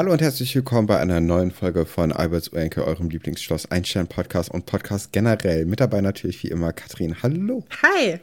[0.00, 4.50] Hallo und herzlich willkommen bei einer neuen Folge von Alberts Urenke, eurem Lieblingsschloss Einstein Podcast
[4.50, 5.66] und Podcast generell.
[5.66, 7.22] Mit dabei natürlich wie immer Katrin.
[7.22, 7.66] Hallo.
[7.82, 8.18] Hi.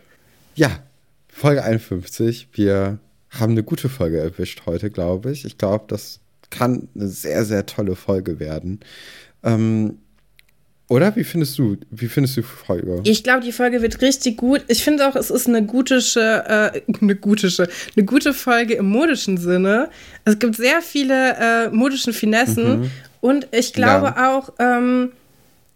[0.55, 0.71] Ja,
[1.27, 2.47] Folge 51.
[2.53, 2.97] Wir
[3.29, 5.45] haben eine gute Folge erwischt heute, glaube ich.
[5.45, 6.19] Ich glaube, das
[6.49, 8.79] kann eine sehr, sehr tolle Folge werden.
[9.43, 9.99] Ähm,
[10.89, 11.15] oder?
[11.15, 13.01] Wie findest du, wie findest du die Folge?
[13.03, 14.63] Ich glaube, die Folge wird richtig gut.
[14.67, 19.37] Ich finde auch, es ist eine gutische, äh, eine gutische, eine gute Folge im modischen
[19.37, 19.89] Sinne.
[20.23, 22.91] Es gibt sehr viele äh, modischen Finessen mhm.
[23.19, 24.37] und ich glaube ja.
[24.37, 25.11] auch, ähm,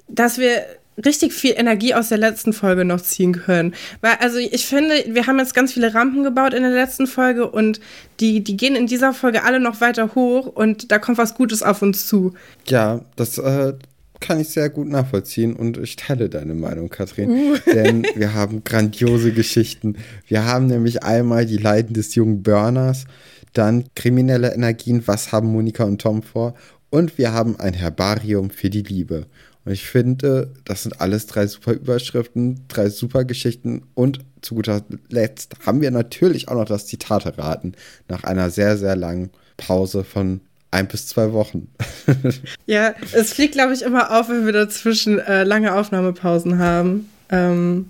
[0.07, 0.65] dass wir
[1.05, 3.73] richtig viel Energie aus der letzten Folge noch ziehen können.
[4.01, 7.49] Weil, also ich finde, wir haben jetzt ganz viele Rampen gebaut in der letzten Folge
[7.49, 7.79] und
[8.19, 11.63] die, die gehen in dieser Folge alle noch weiter hoch und da kommt was Gutes
[11.63, 12.33] auf uns zu.
[12.67, 13.73] Ja, das, äh,
[14.21, 17.59] kann ich sehr gut nachvollziehen und ich teile deine Meinung, Katrin.
[17.65, 19.97] Denn wir haben grandiose Geschichten.
[20.27, 23.05] Wir haben nämlich einmal die Leiden des jungen Burners,
[23.51, 26.53] dann kriminelle Energien, was haben Monika und Tom vor?
[26.89, 29.25] Und wir haben ein Herbarium für die Liebe.
[29.65, 34.81] Und ich finde, das sind alles drei super Überschriften, drei super Geschichten und zu guter
[35.09, 37.73] Letzt haben wir natürlich auch noch das Zitate raten
[38.07, 40.41] nach einer sehr, sehr langen Pause von
[40.71, 41.67] ein bis zwei Wochen.
[42.65, 47.09] ja, es fliegt, glaube ich, immer auf, wenn wir dazwischen äh, lange Aufnahmepausen haben.
[47.29, 47.87] Ähm,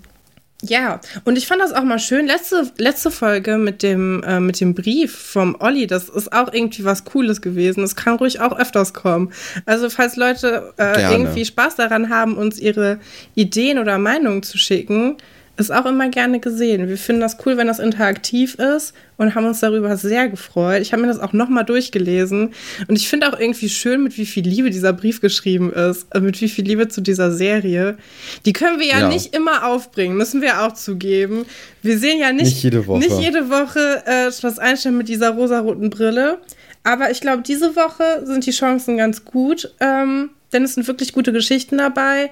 [0.64, 2.26] ja, und ich fand das auch mal schön.
[2.26, 6.84] Letzte, letzte Folge mit dem, äh, mit dem Brief vom Olli, das ist auch irgendwie
[6.84, 7.80] was Cooles gewesen.
[7.80, 9.32] Das kann ruhig auch öfters kommen.
[9.66, 13.00] Also, falls Leute äh, irgendwie Spaß daran haben, uns ihre
[13.34, 15.16] Ideen oder Meinungen zu schicken,
[15.62, 16.88] ist auch immer gerne gesehen.
[16.88, 20.82] Wir finden das cool, wenn das interaktiv ist und haben uns darüber sehr gefreut.
[20.82, 22.52] Ich habe mir das auch nochmal durchgelesen
[22.88, 26.24] und ich finde auch irgendwie schön, mit wie viel Liebe dieser Brief geschrieben ist, also
[26.24, 27.96] mit wie viel Liebe zu dieser Serie.
[28.44, 29.08] Die können wir ja, ja.
[29.08, 31.46] nicht immer aufbringen, müssen wir auch zugeben.
[31.82, 35.30] Wir sehen ja nicht, nicht jede Woche, nicht jede Woche äh, Schloss Einstein mit dieser
[35.30, 36.38] rosaroten Brille.
[36.84, 41.12] Aber ich glaube, diese Woche sind die Chancen ganz gut, ähm, denn es sind wirklich
[41.12, 42.30] gute Geschichten dabei.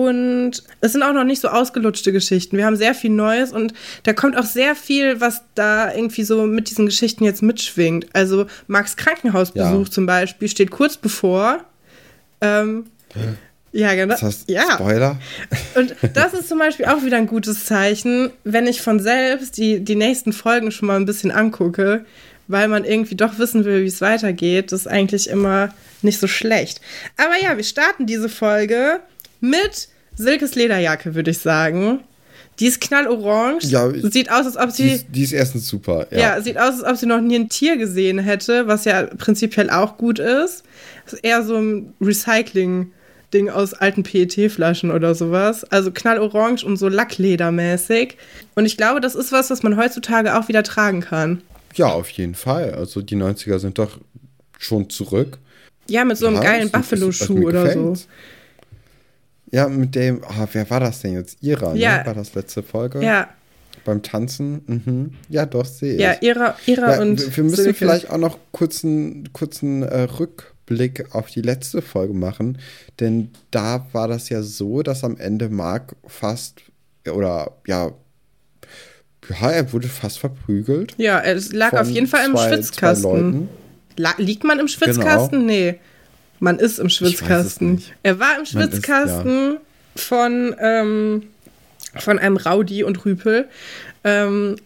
[0.00, 2.56] Und es sind auch noch nicht so ausgelutschte Geschichten.
[2.56, 3.74] Wir haben sehr viel Neues und
[4.04, 8.06] da kommt auch sehr viel, was da irgendwie so mit diesen Geschichten jetzt mitschwingt.
[8.14, 9.90] Also Marks Krankenhausbesuch ja.
[9.90, 11.64] zum Beispiel steht kurz bevor.
[12.40, 12.86] Ähm,
[13.72, 14.14] ja, genau.
[14.14, 14.72] Das heißt, ja.
[14.72, 15.18] Spoiler.
[15.74, 19.80] Und das ist zum Beispiel auch wieder ein gutes Zeichen, wenn ich von selbst die,
[19.80, 22.06] die nächsten Folgen schon mal ein bisschen angucke,
[22.48, 24.72] weil man irgendwie doch wissen will, wie es weitergeht.
[24.72, 26.80] Das ist eigentlich immer nicht so schlecht.
[27.18, 29.00] Aber ja, wir starten diese Folge
[29.40, 32.00] mit Silkes Lederjacke, würde ich sagen.
[32.58, 33.60] Die ist knallorange.
[33.62, 34.82] Ja, sieht aus, als ob sie.
[34.82, 36.06] Die ist, die ist erstens super.
[36.10, 36.18] Ja.
[36.18, 36.42] ja.
[36.42, 39.96] sieht aus, als ob sie noch nie ein Tier gesehen hätte, was ja prinzipiell auch
[39.96, 40.62] gut ist.
[41.04, 45.64] Das ist eher so ein Recycling-Ding aus alten PET-Flaschen oder sowas.
[45.64, 48.18] Also knallorange und so Lackledermäßig.
[48.54, 51.40] Und ich glaube, das ist was, was man heutzutage auch wieder tragen kann.
[51.74, 52.74] Ja, auf jeden Fall.
[52.74, 53.98] Also die 90er sind doch
[54.58, 55.38] schon zurück.
[55.88, 57.94] Ja, mit so einem ja, geilen Buffalo-Schuh oder so.
[59.50, 61.42] Ja, mit dem, oh, wer war das denn jetzt?
[61.42, 61.80] Ira, ne?
[61.80, 61.98] ja.
[61.98, 62.06] ne?
[62.06, 63.02] War das letzte Folge?
[63.02, 63.28] Ja.
[63.84, 64.62] Beim Tanzen?
[64.66, 65.14] Mhm.
[65.28, 66.00] Ja, doch, sehe ich.
[66.00, 67.36] Ja, Ira, Ira ja, und.
[67.36, 67.74] Wir müssen Silke.
[67.74, 72.58] vielleicht auch noch kurzen, kurzen äh, Rückblick auf die letzte Folge machen,
[73.00, 76.60] denn da war das ja so, dass am Ende Mark fast
[77.10, 77.92] oder ja,
[79.28, 80.94] ja, er wurde fast verprügelt.
[80.98, 83.48] Ja, er lag auf jeden Fall im zwei, Schwitzkasten.
[83.96, 85.46] Zwei liegt man im Schwitzkasten?
[85.46, 85.52] Genau.
[85.52, 85.80] Nee.
[86.40, 87.82] Man ist im Schwitzkasten.
[88.02, 89.60] Er war im Schwitzkasten ist, ja.
[89.96, 91.22] von, ähm,
[91.96, 93.48] von einem Raudi und Rüpel.
[94.04, 94.56] Ähm,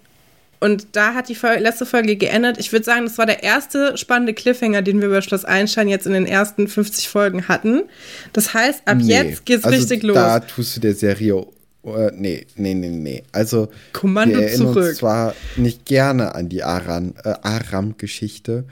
[0.60, 2.56] und da hat die Folge, letzte Folge geendet.
[2.58, 6.06] Ich würde sagen, das war der erste spannende Cliffhanger, den wir über Schloss Einstein jetzt
[6.06, 7.82] in den ersten 50 Folgen hatten.
[8.32, 9.12] Das heißt, ab nee.
[9.12, 10.14] jetzt geht's also richtig los.
[10.14, 11.44] Da tust du der Serie
[11.86, 13.22] Uh, nee, nee, nee, nee.
[13.30, 14.88] Also, Kommando wir erinnern zurück.
[14.88, 18.64] uns zwar nicht gerne an die äh, Aram-Geschichte,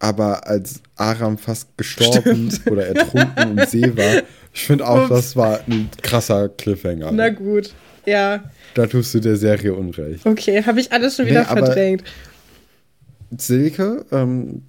[0.00, 2.66] aber als Aram fast gestorben Stimmt.
[2.70, 5.08] oder ertrunken im See war, ich finde auch, Ups.
[5.10, 7.12] das war ein krasser Cliffhanger.
[7.12, 7.72] Na gut,
[8.04, 8.42] ja.
[8.74, 10.26] Da tust du der Serie Unrecht.
[10.26, 12.04] Okay, habe ich alles schon wieder nee, verdrängt.
[13.36, 14.62] Silke ähm,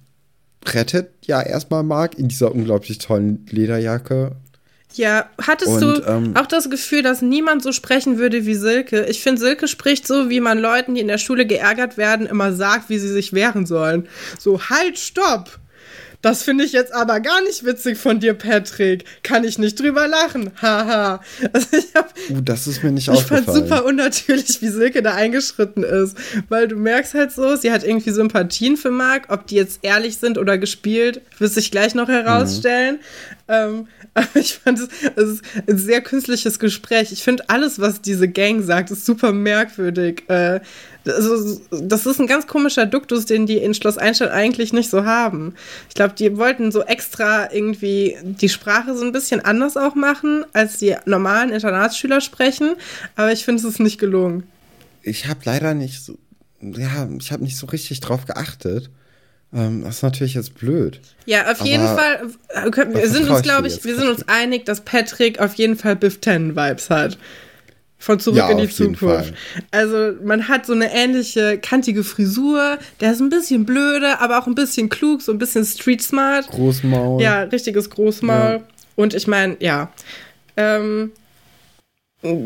[0.64, 4.36] rettet ja erstmal Mark in dieser unglaublich tollen Lederjacke
[4.96, 9.06] ja, hattest und, du ähm, auch das Gefühl, dass niemand so sprechen würde wie Silke?
[9.06, 12.52] Ich finde, Silke spricht so, wie man Leuten, die in der Schule geärgert werden, immer
[12.52, 14.08] sagt, wie sie sich wehren sollen.
[14.38, 15.58] So, halt, stopp!
[16.22, 19.04] Das finde ich jetzt aber gar nicht witzig von dir, Patrick.
[19.24, 20.52] Kann ich nicht drüber lachen.
[20.62, 21.20] Haha.
[21.52, 23.42] also ich hab, uh, das ist mir nicht ich aufgefallen.
[23.42, 26.16] Ich fand super unnatürlich, wie Silke da eingeschritten ist.
[26.48, 29.30] Weil du merkst halt so, sie hat irgendwie Sympathien für Marc.
[29.30, 32.96] Ob die jetzt ehrlich sind oder gespielt, wird sich gleich noch herausstellen.
[32.96, 33.42] Mhm.
[33.48, 37.12] Ähm, aber ich fand es, es ist ein sehr künstliches Gespräch.
[37.12, 40.28] Ich finde alles, was diese Gang sagt, ist super merkwürdig.
[40.28, 40.60] Äh,
[41.06, 45.04] also, das ist ein ganz komischer Duktus, den die in Schloss Einstein eigentlich nicht so
[45.04, 45.54] haben.
[45.88, 50.44] Ich glaube, die wollten so extra irgendwie die Sprache so ein bisschen anders auch machen,
[50.52, 52.76] als die normalen Internatsschüler sprechen.
[53.16, 54.44] Aber ich finde, es ist nicht gelungen.
[55.02, 56.18] Ich habe leider nicht so,
[56.60, 58.90] ja, ich habe nicht so richtig drauf geachtet.
[59.54, 61.00] Ähm, das ist natürlich jetzt blöd.
[61.26, 62.30] Ja, auf jeden Fall.
[62.48, 65.96] Äh, wir sind uns, glaube ich, wir sind uns einig, dass Patrick auf jeden Fall
[65.96, 67.18] Biff Ten Vibes hat.
[68.02, 69.32] Von Zurück ja, in die Zukunft.
[69.70, 72.78] Also man hat so eine ähnliche kantige Frisur.
[73.00, 76.48] Der ist ein bisschen blöde, aber auch ein bisschen klug, so ein bisschen street smart.
[76.48, 77.22] Großmaul.
[77.22, 78.54] Ja, richtiges Großmaul.
[78.54, 78.60] Ja.
[78.96, 79.92] Und ich meine, ja.
[80.56, 81.12] Ähm,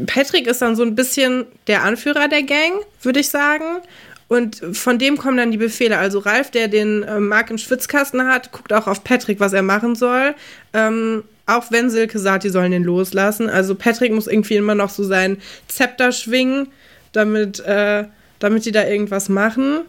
[0.05, 3.81] Patrick ist dann so ein bisschen der Anführer der Gang, würde ich sagen.
[4.29, 5.97] Und von dem kommen dann die Befehle.
[5.97, 9.63] Also Ralf, der den äh, Mark im Schwitzkasten hat, guckt auch auf Patrick, was er
[9.63, 10.35] machen soll.
[10.75, 13.49] Ähm, auch wenn Silke sagt, die sollen den loslassen.
[13.49, 15.39] Also Patrick muss irgendwie immer noch so sein
[15.69, 16.69] Zepter schwingen,
[17.13, 18.05] damit, äh,
[18.39, 19.83] damit die da irgendwas machen.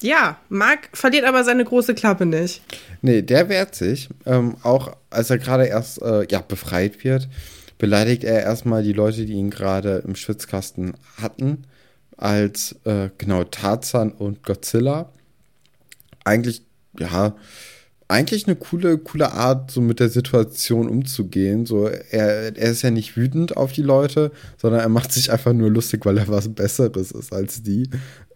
[0.00, 2.62] Ja, Mark verliert aber seine große Klappe nicht.
[3.02, 4.08] Nee, der wehrt sich.
[4.26, 7.28] Ähm, auch als er gerade erst äh, ja, befreit wird,
[7.78, 11.64] beleidigt er erstmal die Leute, die ihn gerade im Schwitzkasten hatten,
[12.16, 15.10] als äh, genau Tarzan und Godzilla.
[16.24, 16.62] Eigentlich,
[16.98, 17.34] ja,
[18.08, 21.66] eigentlich eine coole, coole Art, so mit der Situation umzugehen.
[21.66, 25.52] So, er, er ist ja nicht wütend auf die Leute, sondern er macht sich einfach
[25.52, 27.90] nur lustig, weil er was Besseres ist als die.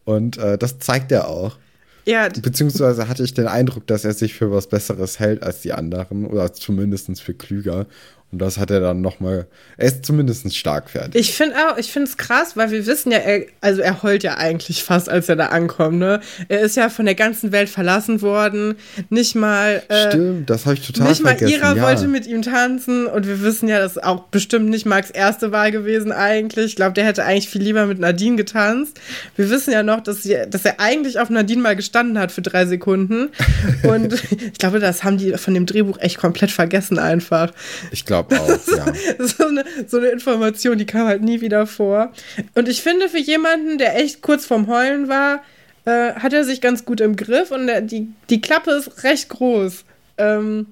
[0.04, 1.56] Und äh, das zeigt er auch.
[2.04, 2.28] Ja.
[2.28, 6.26] Beziehungsweise hatte ich den Eindruck, dass er sich für was Besseres hält als die anderen
[6.26, 7.86] oder zumindest für klüger.
[8.32, 9.46] Und das hat er dann nochmal.
[9.76, 11.20] Er ist zumindest stark fertig.
[11.20, 14.22] Ich finde auch, ich finde es krass, weil wir wissen ja, er, also er heult
[14.22, 16.20] ja eigentlich fast, als er da ankommt, ne?
[16.48, 18.76] Er ist ja von der ganzen Welt verlassen worden.
[19.10, 19.82] Nicht mal.
[19.88, 21.44] Äh, Stimmt, das habe ich total nicht vergessen.
[21.44, 21.82] Nicht mal Ira ja.
[21.82, 25.52] wollte mit ihm tanzen und wir wissen ja, das ist auch bestimmt nicht Marks erste
[25.52, 26.64] Wahl gewesen eigentlich.
[26.66, 28.98] Ich glaube, der hätte eigentlich viel lieber mit Nadine getanzt.
[29.36, 32.40] Wir wissen ja noch, dass, sie, dass er eigentlich auf Nadine mal gestanden hat für
[32.40, 33.28] drei Sekunden.
[33.82, 37.52] und ich glaube, das haben die von dem Drehbuch echt komplett vergessen einfach.
[37.90, 38.92] Ich glaube auch, ja.
[39.18, 42.12] so, eine, so eine Information, die kam halt nie wieder vor.
[42.54, 45.42] Und ich finde, für jemanden, der echt kurz vorm Heulen war,
[45.84, 49.28] äh, hat er sich ganz gut im Griff und der, die, die Klappe ist recht
[49.28, 49.84] groß.
[50.18, 50.66] Ähm,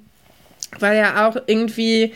[0.78, 2.12] weil er auch irgendwie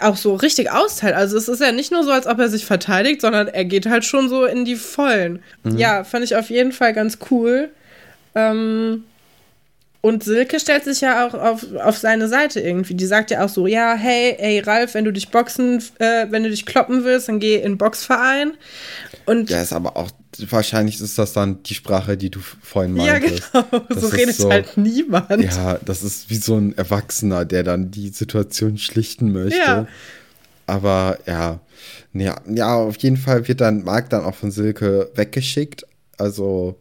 [0.00, 1.14] auch so richtig austeilt.
[1.14, 3.86] Also es ist ja nicht nur so, als ob er sich verteidigt, sondern er geht
[3.86, 5.42] halt schon so in die Vollen.
[5.64, 5.76] Mhm.
[5.76, 7.70] Ja, fand ich auf jeden Fall ganz cool.
[8.34, 9.04] Ähm,
[10.08, 12.94] und Silke stellt sich ja auch auf, auf seine Seite irgendwie.
[12.94, 16.42] Die sagt ja auch so, ja, hey, ey, Ralf, wenn du dich boxen, äh, wenn
[16.42, 18.52] du dich kloppen willst, dann geh in den Boxverein.
[19.26, 20.10] Und ja, ist aber auch,
[20.48, 23.50] wahrscheinlich ist das dann die Sprache, die du vorhin meintest.
[23.52, 23.84] Ja, genau.
[23.88, 25.44] Das so redet so, halt niemand.
[25.44, 29.58] Ja, das ist wie so ein Erwachsener, der dann die Situation schlichten möchte.
[29.58, 29.86] Ja.
[30.66, 31.60] Aber ja,
[32.12, 35.86] ja, ja, auf jeden Fall wird dann Marc dann auch von Silke weggeschickt.
[36.16, 36.76] Also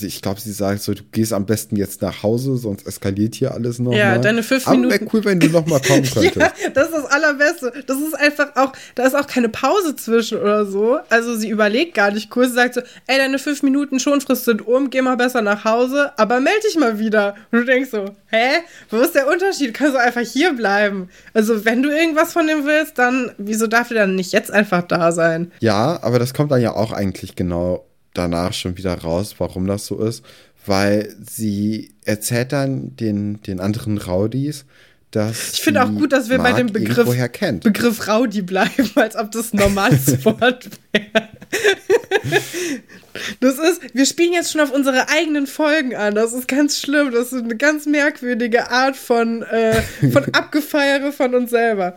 [0.00, 3.52] ich glaube, sie sagt so, du gehst am besten jetzt nach Hause, sonst eskaliert hier
[3.52, 3.92] alles noch.
[3.92, 4.20] Ja, mal.
[4.20, 4.94] deine fünf Aber Minuten.
[4.94, 6.36] wäre cool, wenn du noch mal kommen könntest.
[6.36, 7.72] ja, das ist das Allerbeste.
[7.86, 10.98] Das ist einfach auch, da ist auch keine Pause zwischen oder so.
[11.10, 14.66] Also sie überlegt gar nicht kurz, sie sagt so, ey, deine fünf Minuten Schonfrist sind
[14.66, 17.34] um, geh mal besser nach Hause, aber melde dich mal wieder.
[17.52, 18.60] Und du denkst so, hä?
[18.90, 19.74] Wo ist der Unterschied?
[19.74, 21.10] Kannst du einfach hier bleiben?
[21.34, 24.82] Also wenn du irgendwas von dem willst, dann, wieso darf er dann nicht jetzt einfach
[24.82, 25.52] da sein?
[25.60, 27.84] Ja, aber das kommt dann ja auch eigentlich genau
[28.14, 30.24] danach schon wieder raus, warum das so ist,
[30.66, 34.64] weil sie erzählt dann den, den anderen Rowdies,
[35.10, 37.08] dass ich finde auch gut, dass wir Mark bei dem Begriff,
[37.62, 41.28] Begriff Rowdy bleiben, als ob das ein normales Wort wäre.
[43.40, 46.14] Das ist, wir spielen jetzt schon auf unsere eigenen Folgen an.
[46.14, 47.10] Das ist ganz schlimm.
[47.10, 51.96] Das ist eine ganz merkwürdige Art von, äh, von Abgefeiere von uns selber.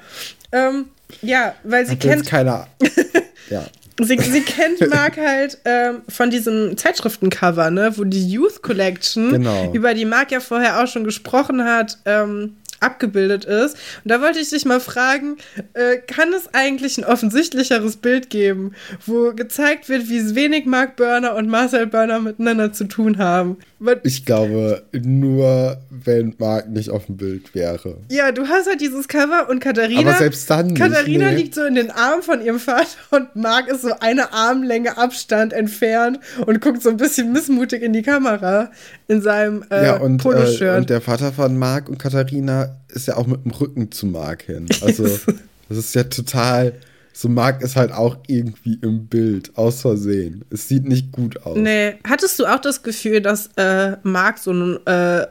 [0.51, 0.85] Ähm,
[1.21, 2.25] ja, weil sie Hat kennt.
[2.25, 2.67] keiner.
[3.49, 3.65] ja.
[4.03, 9.71] Sie, sie kennt Mark halt ähm, von diesem Zeitschriftencover, ne, wo die Youth Collection, genau.
[9.73, 13.77] über die Mark ja vorher auch schon gesprochen hat, ähm, abgebildet ist.
[14.03, 15.37] Und da wollte ich dich mal fragen,
[15.73, 18.73] äh, kann es eigentlich ein offensichtlicheres Bild geben,
[19.05, 23.57] wo gezeigt wird, wie wenig Mark Burner und Marcel Burner miteinander zu tun haben?
[24.03, 27.97] Ich glaube, nur wenn Mark nicht auf dem Bild wäre.
[28.09, 30.01] Ja, du hast halt dieses Cover und Katharina.
[30.01, 31.37] Aber selbst dann nicht, Katharina nee.
[31.37, 35.53] liegt so in den Armen von ihrem Vater und Mark ist so eine Armlänge Abstand
[35.53, 38.71] entfernt und guckt so ein bisschen missmutig in die Kamera
[39.07, 40.23] in seinem äh, ja, und.
[40.25, 44.05] Äh, und der Vater von Mark und Katharina ist ja auch mit dem Rücken zu
[44.05, 44.67] Mark hin.
[44.81, 45.03] Also,
[45.69, 46.73] das ist ja total.
[47.13, 50.45] So Mark ist halt auch irgendwie im Bild, aus Versehen.
[50.49, 51.57] Es sieht nicht gut aus.
[51.57, 55.27] Nee, hattest du auch das Gefühl, dass äh, Mark so ein äh, äh,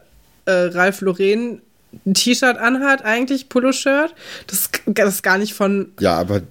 [0.46, 1.62] Ralf Lauren
[2.06, 4.14] ein T-Shirt anhat, eigentlich Poloshirt.
[4.46, 5.92] Das, das ist gar nicht von.
[5.99, 6.42] Ja, aber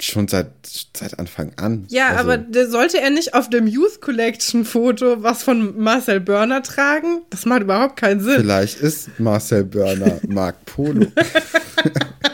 [0.00, 0.50] schon seit,
[0.94, 1.86] seit Anfang an.
[1.88, 2.30] Ja, also.
[2.32, 7.22] aber sollte er nicht auf dem Youth Collection Foto was von Marcel Börner tragen?
[7.30, 8.40] Das macht überhaupt keinen Sinn.
[8.40, 11.06] Vielleicht ist Marcel Börner Marc Polo.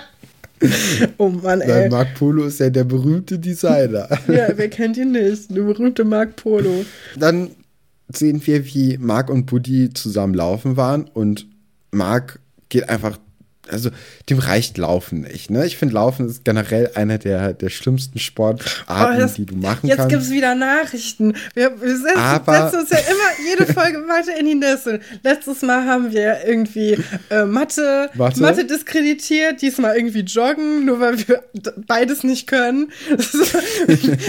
[1.18, 1.68] oh Mann, ey.
[1.68, 4.08] Weil Marc Polo ist ja der berühmte Designer.
[4.28, 5.54] ja, wer kennt ihn nicht?
[5.54, 6.84] Der berühmte Marc Polo.
[7.16, 7.50] Dann
[8.08, 11.46] sehen wir, wie Marc und Buddy zusammen laufen waren und
[11.92, 13.18] Marc geht einfach
[13.70, 13.90] also
[14.28, 15.50] dem reicht Laufen nicht.
[15.50, 15.66] Ne?
[15.66, 19.86] Ich finde, Laufen ist generell einer der, der schlimmsten Sportarten, oh, das, die du machen
[19.86, 20.12] jetzt kannst.
[20.12, 21.34] Jetzt gibt es wieder Nachrichten.
[21.54, 25.00] Wir, wir setzen, Aber, setzen, uns ja immer jede Folge weiter in die Nässe.
[25.22, 26.98] Letztes Mal haben wir irgendwie
[27.30, 28.40] äh, Mathe, Mathe?
[28.40, 31.44] Mathe diskreditiert, diesmal irgendwie Joggen, nur weil wir
[31.86, 32.92] beides nicht können.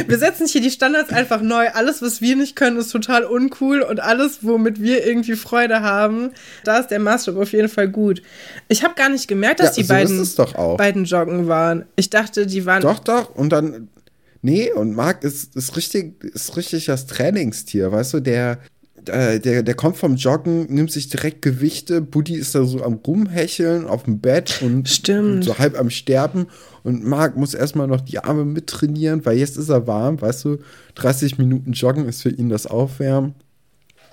[0.07, 1.69] wir setzen hier die Standards einfach neu.
[1.69, 6.31] Alles, was wir nicht können, ist total uncool und alles, womit wir irgendwie Freude haben,
[6.63, 8.21] da ist der Maßstab auf jeden Fall gut.
[8.67, 11.85] Ich habe gar nicht gemerkt, dass ja, die so beiden, beiden joggen waren.
[11.95, 12.81] Ich dachte, die waren.
[12.81, 13.33] Doch, doch.
[13.33, 13.87] Und dann.
[14.41, 18.57] Nee, und Marc ist, ist, richtig, ist richtig das Trainingstier, weißt du, der,
[19.05, 22.95] äh, der, der kommt vom Joggen, nimmt sich direkt Gewichte, Buddy ist da so am
[22.95, 25.43] Rumhecheln auf dem Bett und, Stimmt.
[25.43, 26.47] so halb am Sterben
[26.81, 30.57] und Marc muss erstmal noch die Arme mittrainieren, weil jetzt ist er warm, weißt du,
[30.95, 33.35] 30 Minuten Joggen ist für ihn das Aufwärmen.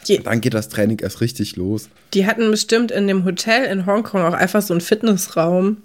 [0.06, 1.88] Die, dann geht das Training erst richtig los.
[2.14, 5.78] Die hatten bestimmt in dem Hotel in Hongkong auch einfach so einen Fitnessraum.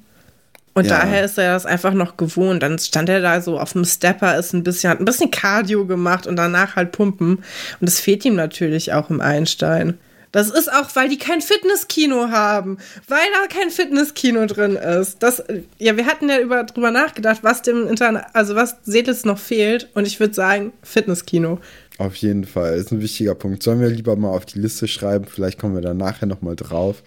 [0.76, 1.00] Und ja.
[1.00, 2.64] daher ist er das einfach noch gewohnt.
[2.64, 5.86] Dann stand er da so auf dem Stepper, ist ein bisschen, hat ein bisschen Cardio
[5.86, 7.38] gemacht und danach halt pumpen.
[7.38, 7.46] Und
[7.82, 10.00] das fehlt ihm natürlich auch im Einstein.
[10.34, 15.22] Das ist auch, weil die kein Fitnesskino haben, weil da kein Fitnesskino drin ist.
[15.22, 15.44] Das,
[15.78, 19.90] ja, wir hatten ja über, drüber nachgedacht, was dem Internet, also was Seelitz noch fehlt.
[19.94, 21.60] Und ich würde sagen, Fitnesskino.
[22.00, 23.62] Auf jeden Fall, ist ein wichtiger Punkt.
[23.62, 25.26] Sollen wir lieber mal auf die Liste schreiben?
[25.26, 27.04] Vielleicht kommen wir dann nachher nochmal drauf,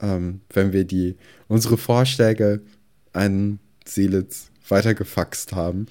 [0.00, 1.16] ähm, wenn wir die,
[1.48, 2.62] unsere Vorschläge
[3.12, 5.86] an Seelitz weitergefaxt haben.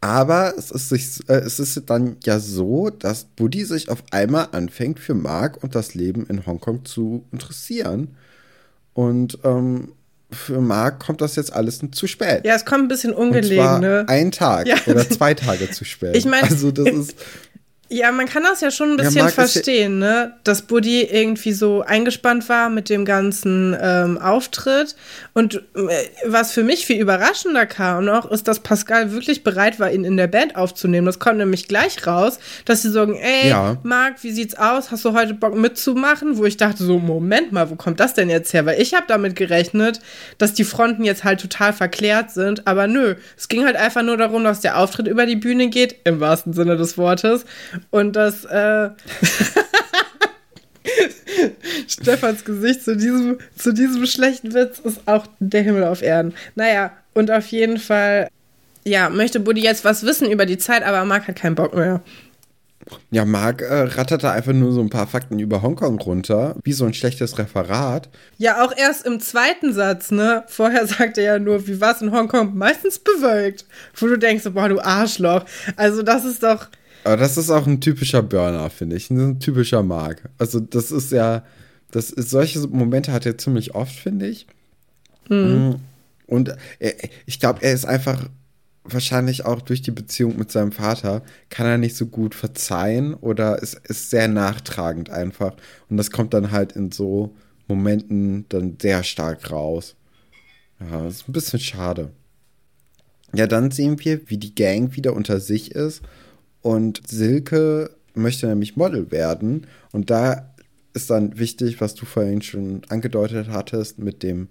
[0.00, 4.48] Aber es ist, sich, äh, es ist dann ja so, dass Buddy sich auf einmal
[4.50, 8.16] anfängt, für Mark und das Leben in Hongkong zu interessieren.
[8.94, 9.92] Und ähm,
[10.32, 12.44] für Marc kommt das jetzt alles zu spät.
[12.44, 13.80] Ja, es kommt ein bisschen ungelegen.
[13.80, 14.04] Ne?
[14.08, 14.76] Ein Tag ja.
[14.86, 16.16] oder zwei Tage zu spät.
[16.16, 17.16] Ich meine, also das ist
[17.92, 20.32] ja, man kann das ja schon ein bisschen ja, verstehen, ne?
[20.44, 24.96] Dass Buddy irgendwie so eingespannt war mit dem ganzen ähm, Auftritt.
[25.34, 25.60] Und äh,
[26.24, 30.16] was für mich viel überraschender kam noch, ist, dass Pascal wirklich bereit war, ihn in
[30.16, 31.04] der Band aufzunehmen.
[31.04, 33.76] Das kommt nämlich gleich raus, dass sie sagen, ey, ja.
[33.82, 34.90] Marc, wie sieht's aus?
[34.90, 36.38] Hast du heute Bock mitzumachen?
[36.38, 38.64] Wo ich dachte so, Moment mal, wo kommt das denn jetzt her?
[38.64, 40.00] Weil ich habe damit gerechnet,
[40.38, 42.66] dass die Fronten jetzt halt total verklärt sind.
[42.66, 45.96] Aber nö, es ging halt einfach nur darum, dass der Auftritt über die Bühne geht,
[46.04, 47.44] im wahrsten Sinne des Wortes.
[47.90, 48.90] Und das äh,
[51.88, 56.34] Stefans Gesicht zu diesem, zu diesem schlechten Witz ist auch der Himmel auf Erden.
[56.54, 58.28] Naja, und auf jeden Fall,
[58.84, 62.02] ja, möchte Buddy jetzt was wissen über die Zeit, aber Marc hat keinen Bock mehr.
[63.10, 66.84] Ja, Marc äh, ratterte einfach nur so ein paar Fakten über Hongkong runter, wie so
[66.84, 68.08] ein schlechtes Referat.
[68.38, 70.44] Ja, auch erst im zweiten Satz, ne?
[70.48, 72.56] Vorher sagte er ja nur, wie war es in Hongkong?
[72.56, 73.66] Meistens bewölkt.
[73.94, 75.44] Wo du denkst, boah, du Arschloch.
[75.76, 76.66] Also, das ist doch
[77.04, 79.10] aber das ist auch ein typischer Burner, finde ich.
[79.10, 80.28] Ein typischer Mark.
[80.38, 81.44] Also, das ist ja,
[81.90, 84.46] das ist, solche Momente hat er ziemlich oft, finde ich.
[85.28, 85.76] Mhm.
[86.26, 86.94] Und er,
[87.26, 88.28] ich glaube, er ist einfach
[88.84, 93.62] wahrscheinlich auch durch die Beziehung mit seinem Vater, kann er nicht so gut verzeihen oder
[93.62, 95.54] ist, ist sehr nachtragend einfach.
[95.88, 97.34] Und das kommt dann halt in so
[97.68, 99.94] Momenten dann sehr stark raus.
[100.80, 102.10] Ja, das ist ein bisschen schade.
[103.34, 106.02] Ja, dann sehen wir, wie die Gang wieder unter sich ist
[106.62, 109.66] und Silke möchte nämlich Model werden.
[109.90, 110.52] Und da
[110.94, 114.48] ist dann wichtig, was du vorhin schon angedeutet hattest, mit dem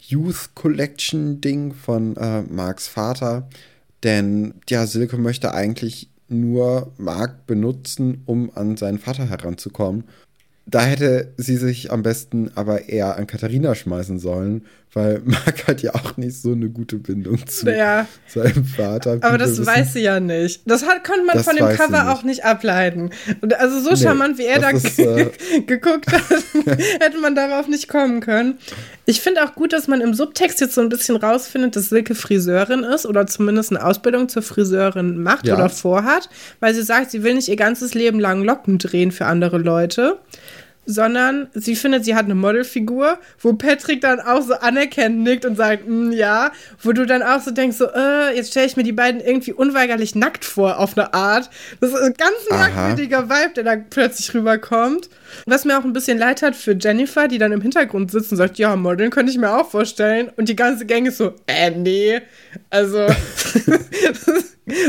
[0.00, 3.48] Youth Collection Ding von äh, Marks Vater.
[4.02, 10.04] Denn ja, Silke möchte eigentlich nur Mark benutzen, um an seinen Vater heranzukommen.
[10.66, 15.82] Da hätte sie sich am besten aber eher an Katharina schmeißen sollen, weil Marc hat
[15.82, 18.06] ja auch nicht so eine gute Bindung zu ja.
[18.26, 19.18] seinem Vater.
[19.20, 19.66] Aber das wissen.
[19.66, 20.62] weiß sie ja nicht.
[20.66, 22.12] Das hat, konnte man das von dem Cover nicht.
[22.12, 23.10] auch nicht ableiten.
[23.40, 25.30] Und also so nee, charmant, wie er da ist, äh
[25.66, 26.22] geguckt hat,
[27.00, 28.58] hätte man darauf nicht kommen können.
[29.06, 32.14] Ich finde auch gut, dass man im Subtext jetzt so ein bisschen rausfindet, dass Silke
[32.14, 35.54] Friseurin ist oder zumindest eine Ausbildung zur Friseurin macht ja.
[35.54, 36.28] oder vorhat,
[36.58, 40.18] weil sie sagt, sie will nicht ihr ganzes Leben lang Locken drehen für andere Leute
[40.86, 45.56] sondern sie findet, sie hat eine Modelfigur, wo Patrick dann auch so anerkennend nickt und
[45.56, 48.82] sagt, mm, ja, wo du dann auch so denkst, so, äh, jetzt stelle ich mir
[48.82, 51.50] die beiden irgendwie unweigerlich nackt vor auf eine Art.
[51.80, 55.08] Das ist ein ganz merkwürdiger Vibe, der da plötzlich rüberkommt.
[55.46, 58.38] Was mir auch ein bisschen leid hat für Jennifer, die dann im Hintergrund sitzt und
[58.38, 60.30] sagt, ja, Modeln könnte ich mir auch vorstellen.
[60.36, 62.20] Und die ganze Gang ist so, äh, nee.
[62.68, 63.06] Also,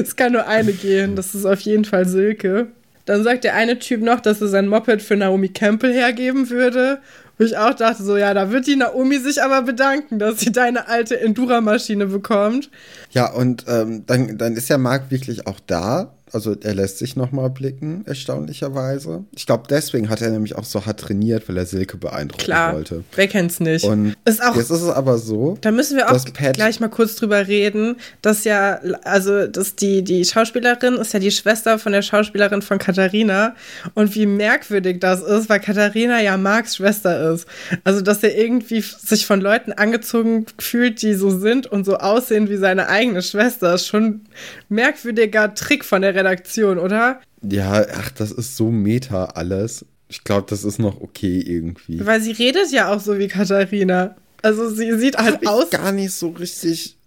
[0.01, 1.15] es kann nur eine gehen.
[1.15, 2.67] Das ist auf jeden Fall Silke.
[3.11, 7.01] Dann sagt der eine Typ noch, dass er sein Moped für Naomi Campbell hergeben würde.
[7.37, 10.53] Wo ich auch dachte, so, ja, da wird die Naomi sich aber bedanken, dass sie
[10.53, 12.69] deine alte Endura-Maschine bekommt.
[13.09, 17.15] Ja, und ähm, dann, dann ist ja Marc wirklich auch da also er lässt sich
[17.15, 19.25] nochmal blicken, erstaunlicherweise.
[19.35, 22.73] Ich glaube, deswegen hat er nämlich auch so hart trainiert, weil er Silke beeindrucken Klar,
[22.73, 23.03] wollte.
[23.15, 23.85] Wer kennt's nicht?
[23.85, 25.57] Und ist auch, jetzt ist es aber so.
[25.61, 30.23] Da müssen wir auch gleich mal kurz drüber reden, dass ja, also dass die, die
[30.25, 33.55] Schauspielerin ist ja die Schwester von der Schauspielerin von Katharina.
[33.93, 37.47] Und wie merkwürdig das ist, weil Katharina ja Marks Schwester ist.
[37.83, 42.49] Also, dass er irgendwie sich von Leuten angezogen fühlt, die so sind und so aussehen
[42.49, 44.21] wie seine eigene Schwester, ist schon ein
[44.69, 47.19] merkwürdiger Trick von der Redaktion, oder?
[47.41, 49.85] Ja, ach, das ist so meta alles.
[50.07, 52.05] Ich glaube, das ist noch okay irgendwie.
[52.05, 54.15] Weil sie redet ja auch so wie Katharina.
[54.41, 55.69] Also sie sieht halt Hab aus.
[55.69, 56.97] Gar nicht so richtig.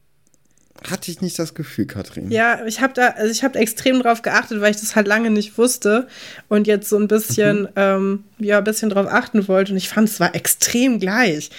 [0.88, 2.30] Hatte ich nicht das Gefühl, Katrin.
[2.30, 5.30] Ja, ich habe da, also ich habe extrem drauf geachtet, weil ich das halt lange
[5.30, 6.08] nicht wusste
[6.48, 7.68] und jetzt so ein bisschen, mhm.
[7.76, 11.50] ähm, ja, ein bisschen drauf achten wollte und ich fand es war extrem gleich.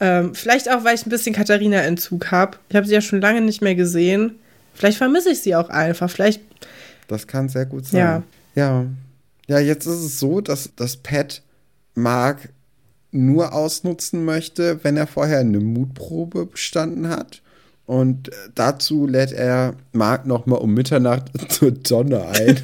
[0.00, 2.58] Ähm, vielleicht auch, weil ich ein bisschen Katharina-Entzug habe.
[2.70, 4.36] Ich habe sie ja schon lange nicht mehr gesehen.
[4.74, 6.10] Vielleicht vermisse ich sie auch einfach.
[6.10, 6.40] Vielleicht
[7.08, 8.00] das kann sehr gut sein.
[8.00, 8.22] Ja.
[8.54, 8.86] Ja,
[9.46, 11.42] ja jetzt ist es so, dass, dass Pat
[11.94, 12.50] Mark
[13.10, 17.42] nur ausnutzen möchte, wenn er vorher eine Mutprobe bestanden hat.
[17.84, 22.60] Und dazu lädt er Mark nochmal um Mitternacht zur Tonne ein.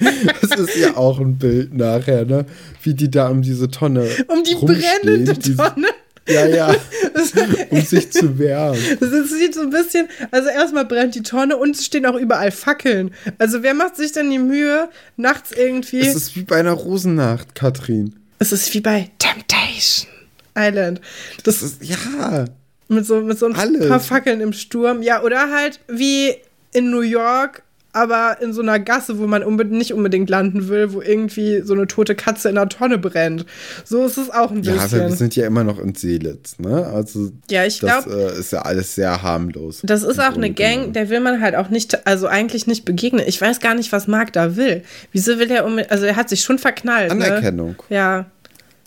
[0.40, 2.46] das ist ja auch ein Bild nachher, ne?
[2.82, 4.08] Wie die da um diese Tonne.
[4.28, 5.88] Um die brennende Tonne.
[6.28, 6.74] Ja, ja.
[7.70, 8.78] um sich zu wehren.
[9.00, 12.50] Das sieht so ein bisschen, also erstmal brennt die Tonne und es stehen auch überall
[12.50, 13.12] Fackeln.
[13.38, 16.00] Also wer macht sich denn die Mühe, nachts irgendwie.
[16.00, 18.16] Es ist wie bei einer Rosennacht, Katrin.
[18.38, 20.10] Es ist wie bei Temptation
[20.56, 21.00] Island.
[21.44, 22.46] Das, das ist, ja.
[22.88, 23.88] Mit so, mit so ein Alles.
[23.88, 25.02] paar Fackeln im Sturm.
[25.02, 26.36] Ja, oder halt wie
[26.72, 27.62] in New York
[27.96, 31.72] aber in so einer Gasse, wo man unbedingt, nicht unbedingt landen will, wo irgendwie so
[31.72, 33.46] eine tote Katze in einer Tonne brennt.
[33.84, 34.76] So ist es auch ein bisschen.
[34.76, 36.86] Ja, aber wir sind ja immer noch in Seelitz, ne?
[36.86, 39.80] Also ja, ich das äh, ist ja alles sehr harmlos.
[39.82, 43.24] Das ist auch eine Gang, der will man halt auch nicht, also eigentlich nicht begegnen.
[43.26, 44.82] Ich weiß gar nicht, was Marc da will.
[45.12, 47.14] Wieso will er um, also er hat sich schon verknallt.
[47.14, 47.24] Ne?
[47.24, 47.76] Anerkennung.
[47.88, 47.96] Ne?
[47.96, 48.26] Ja.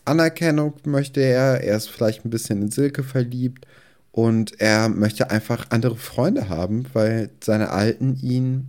[0.05, 1.63] Anerkennung möchte er.
[1.63, 3.65] Er ist vielleicht ein bisschen in Silke verliebt.
[4.11, 8.67] Und er möchte einfach andere Freunde haben, weil seine Alten ihn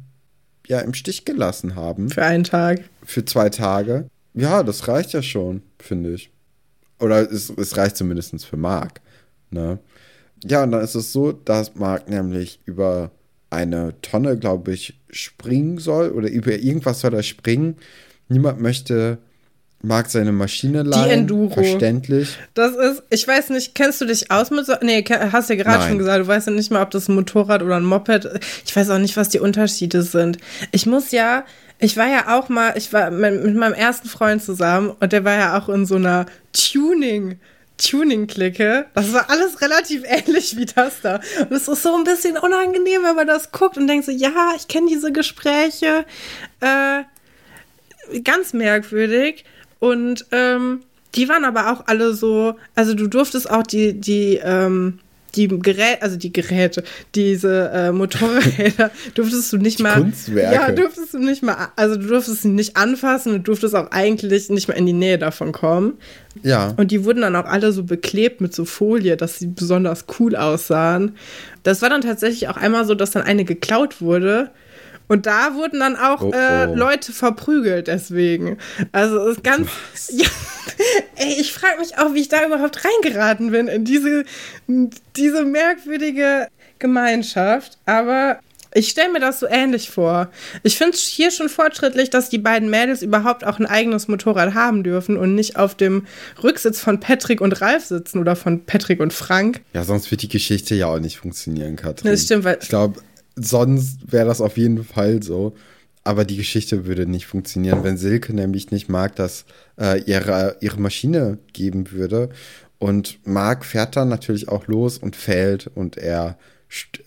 [0.70, 2.08] ja im Stich gelassen haben.
[2.08, 2.84] Für einen Tag.
[3.02, 4.08] Für zwei Tage.
[4.34, 6.30] Ja, das reicht ja schon, finde ich.
[7.00, 9.00] Oder es, es reicht zumindest für Marc.
[9.50, 9.80] Ne?
[10.44, 13.10] Ja, und dann ist es so, dass Marc nämlich über
[13.50, 17.76] eine Tonne, glaube ich, springen soll oder über irgendwas soll er springen.
[18.28, 19.18] Niemand möchte
[19.82, 21.04] mag seine Maschine leihen.
[21.04, 21.54] Die Enduro.
[21.54, 22.36] Verständlich.
[22.54, 25.88] Das ist, ich weiß nicht, kennst du dich aus mit so, nee, hast ja gerade
[25.88, 28.28] schon gesagt, du weißt ja nicht mal, ob das ein Motorrad oder ein Moped,
[28.64, 30.38] ich weiß auch nicht, was die Unterschiede sind.
[30.72, 31.44] Ich muss ja,
[31.78, 35.24] ich war ja auch mal, ich war mit, mit meinem ersten Freund zusammen und der
[35.24, 37.38] war ja auch in so einer Tuning,
[37.78, 38.84] Tuning-Clique.
[38.94, 41.20] Das war alles relativ ähnlich wie das da.
[41.40, 44.52] Und es ist so ein bisschen unangenehm, wenn man das guckt und denkt so, ja,
[44.54, 46.04] ich kenne diese Gespräche.
[46.60, 47.04] Äh,
[48.22, 49.44] ganz merkwürdig.
[49.80, 50.80] Und ähm,
[51.14, 55.00] die waren aber auch alle so, also du durftest auch die, die, ähm,
[55.34, 60.00] die Geräte, also die Geräte, diese äh, Motorräder, durftest du nicht die mal.
[60.00, 60.54] Kunstwerke.
[60.54, 64.50] Ja, durftest du nicht mal, also du durftest sie nicht anfassen und durftest auch eigentlich
[64.50, 65.94] nicht mal in die Nähe davon kommen.
[66.42, 66.74] Ja.
[66.76, 70.36] Und die wurden dann auch alle so beklebt mit so Folie, dass sie besonders cool
[70.36, 71.16] aussahen.
[71.62, 74.50] Das war dann tatsächlich auch einmal so, dass dann eine geklaut wurde
[75.10, 76.72] und da wurden dann auch oh, äh, oh.
[76.72, 78.58] Äh, Leute verprügelt deswegen.
[78.92, 79.68] Also es ist ganz.
[80.12, 80.28] Ja,
[81.16, 84.24] ey, ich frage mich auch, wie ich da überhaupt reingeraten bin in diese,
[85.16, 86.46] diese merkwürdige
[86.78, 87.76] Gemeinschaft.
[87.86, 88.38] Aber
[88.72, 90.30] ich stelle mir das so ähnlich vor.
[90.62, 94.54] Ich finde es hier schon fortschrittlich, dass die beiden Mädels überhaupt auch ein eigenes Motorrad
[94.54, 96.06] haben dürfen und nicht auf dem
[96.42, 99.62] Rücksitz von Patrick und Ralf sitzen oder von Patrick und Frank.
[99.74, 102.12] Ja, sonst wird die Geschichte ja auch nicht funktionieren, Katrin.
[102.12, 102.58] Das stimmt, weil.
[102.62, 103.00] Ich glaube,
[103.40, 105.54] sonst wäre das auf jeden Fall so.
[106.02, 109.44] Aber die Geschichte würde nicht funktionieren, wenn Silke nämlich nicht mag, dass
[109.78, 112.30] äh, ihre, ihre Maschine geben würde.
[112.78, 116.38] Und Marc fährt dann natürlich auch los und fällt und er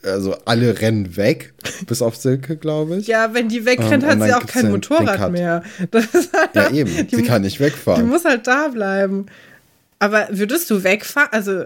[0.03, 1.53] also alle rennen weg,
[1.87, 3.07] bis auf Silke, glaube ich.
[3.07, 5.63] Ja, wenn die wegrennt, ähm, hat sie auch kein Motorrad mehr.
[5.93, 6.91] Halt, ja, eben.
[7.09, 8.03] Sie kann nicht wegfahren.
[8.03, 9.27] Die muss halt da bleiben.
[9.99, 11.29] Aber würdest du wegfahren?
[11.31, 11.63] Also,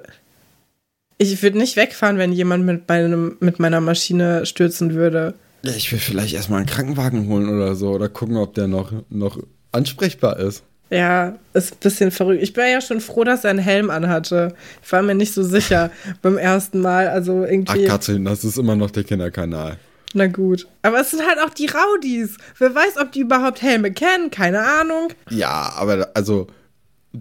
[1.17, 5.33] ich würde nicht wegfahren, wenn jemand mit, meinem, mit meiner Maschine stürzen würde.
[5.63, 8.91] Ja, ich will vielleicht erstmal einen Krankenwagen holen oder so oder gucken, ob der noch,
[9.09, 9.39] noch
[9.71, 10.63] ansprechbar ist.
[10.89, 12.41] Ja, ist ein bisschen verrückt.
[12.41, 14.55] Ich war ja schon froh, dass er einen Helm anhatte.
[14.83, 17.09] Ich war mir nicht so sicher beim ersten Mal.
[17.09, 17.85] Also irgendwie.
[17.85, 19.77] Ach, Katrin, das ist immer noch der Kinderkanal.
[20.13, 20.67] Na gut.
[20.83, 22.37] Aber es sind halt auch die Raudis.
[22.57, 24.31] Wer weiß, ob die überhaupt Helme kennen?
[24.31, 25.09] Keine Ahnung.
[25.29, 26.47] Ja, aber also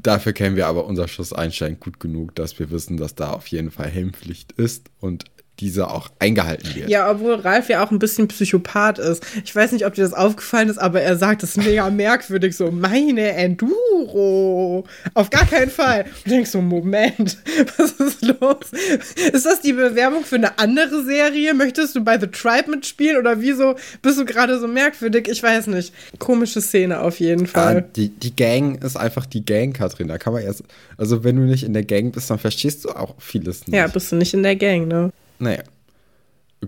[0.02, 3.46] dafür kennen wir aber unser Schuss Einstein gut genug, dass wir wissen, dass da auf
[3.48, 5.24] jeden Fall Helmpflicht ist und
[5.60, 6.90] diese auch eingehalten wird.
[6.90, 9.24] Ja, obwohl Ralf ja auch ein bisschen Psychopath ist.
[9.44, 12.70] Ich weiß nicht, ob dir das aufgefallen ist, aber er sagt es mega merkwürdig so,
[12.70, 14.84] meine Enduro.
[15.14, 16.04] Auf gar keinen Fall.
[16.24, 17.38] Du denkst so, Moment,
[17.78, 18.66] was ist los?
[19.32, 21.54] Ist das die Bewerbung für eine andere Serie?
[21.54, 25.28] Möchtest du bei The Tribe mitspielen oder wieso bist du gerade so merkwürdig?
[25.28, 25.92] Ich weiß nicht.
[26.18, 27.74] Komische Szene auf jeden Fall.
[27.76, 30.08] Ja, die, die Gang ist einfach die Gang, Katrin.
[30.08, 30.64] Da kann man erst,
[30.98, 33.76] also wenn du nicht in der Gang bist, dann verstehst du auch vieles nicht.
[33.76, 35.12] Ja, bist du nicht in der Gang, ne?
[35.38, 35.62] Naja.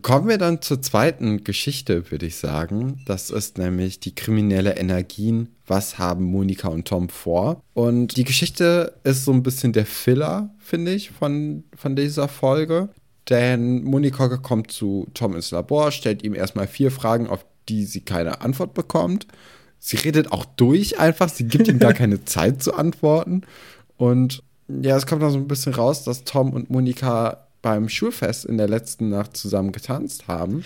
[0.02, 3.00] Kommen wir dann zur zweiten Geschichte, würde ich sagen.
[3.06, 5.56] Das ist nämlich die kriminelle Energien.
[5.66, 7.62] Was haben Monika und Tom vor?
[7.72, 12.90] Und die Geschichte ist so ein bisschen der Filler, finde ich, von, von dieser Folge.
[13.28, 18.00] Denn Monika kommt zu Tom ins Labor, stellt ihm erstmal vier Fragen, auf die sie
[18.00, 19.26] keine Antwort bekommt.
[19.78, 23.42] Sie redet auch durch einfach, sie gibt ihm gar keine Zeit zu antworten.
[23.96, 28.46] Und ja, es kommt dann so ein bisschen raus, dass Tom und Monika beim Schulfest
[28.46, 30.64] in der letzten Nacht zusammen getanzt haben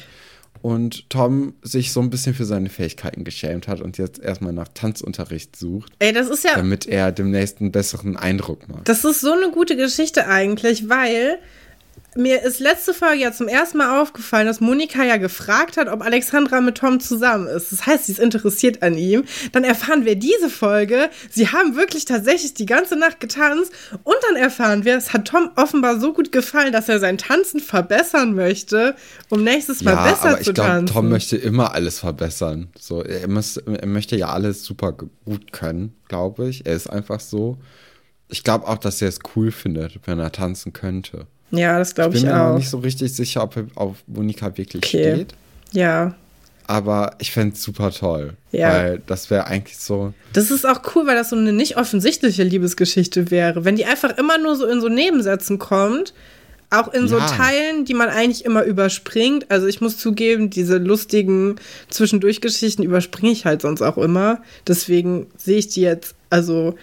[0.60, 4.68] und Tom sich so ein bisschen für seine Fähigkeiten geschämt hat und jetzt erstmal nach
[4.72, 5.92] Tanzunterricht sucht.
[5.98, 6.54] Ey, das ist ja.
[6.54, 8.88] Damit er demnächst einen besseren Eindruck macht.
[8.88, 11.38] Das ist so eine gute Geschichte eigentlich, weil
[12.14, 16.02] mir ist letzte Folge ja zum ersten Mal aufgefallen, dass Monika ja gefragt hat, ob
[16.02, 17.72] Alexandra mit Tom zusammen ist.
[17.72, 19.24] Das heißt, sie ist interessiert an ihm.
[19.52, 23.72] Dann erfahren wir diese Folge, sie haben wirklich tatsächlich die ganze Nacht getanzt.
[24.04, 27.60] Und dann erfahren wir, es hat Tom offenbar so gut gefallen, dass er sein Tanzen
[27.60, 28.94] verbessern möchte,
[29.30, 30.94] um nächstes Mal ja, besser aber zu ich glaub, tanzen.
[30.94, 32.68] Tom möchte immer alles verbessern.
[32.78, 36.66] So, er, muss, er möchte ja alles super gut können, glaube ich.
[36.66, 37.58] Er ist einfach so.
[38.28, 41.26] Ich glaube auch, dass er es cool findet, wenn er tanzen könnte.
[41.52, 42.32] Ja, das glaube ich, ich auch.
[42.32, 45.14] Ich bin mir noch nicht so richtig sicher, ob er auf Monika wirklich okay.
[45.14, 45.34] steht.
[45.72, 46.14] Ja.
[46.66, 48.34] Aber ich fände es super toll.
[48.50, 48.72] Ja.
[48.72, 50.14] Weil das wäre eigentlich so.
[50.32, 53.64] Das ist auch cool, weil das so eine nicht offensichtliche Liebesgeschichte wäre.
[53.64, 56.14] Wenn die einfach immer nur so in so Nebensätzen kommt,
[56.70, 57.26] auch in so ja.
[57.26, 59.50] Teilen, die man eigentlich immer überspringt.
[59.50, 61.56] Also ich muss zugeben, diese lustigen
[61.90, 64.40] Zwischendurchgeschichten überspringe ich halt sonst auch immer.
[64.66, 66.76] Deswegen sehe ich die jetzt, also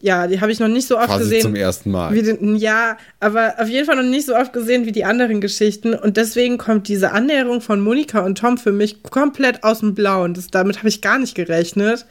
[0.00, 1.42] ja, die habe ich noch nicht so oft Quasi gesehen.
[1.42, 2.14] zum ersten Mal.
[2.14, 5.94] Die, ja, aber auf jeden Fall noch nicht so oft gesehen wie die anderen Geschichten.
[5.94, 10.34] Und deswegen kommt diese Annäherung von Monika und Tom für mich komplett aus dem Blauen.
[10.34, 12.06] Das, damit habe ich gar nicht gerechnet.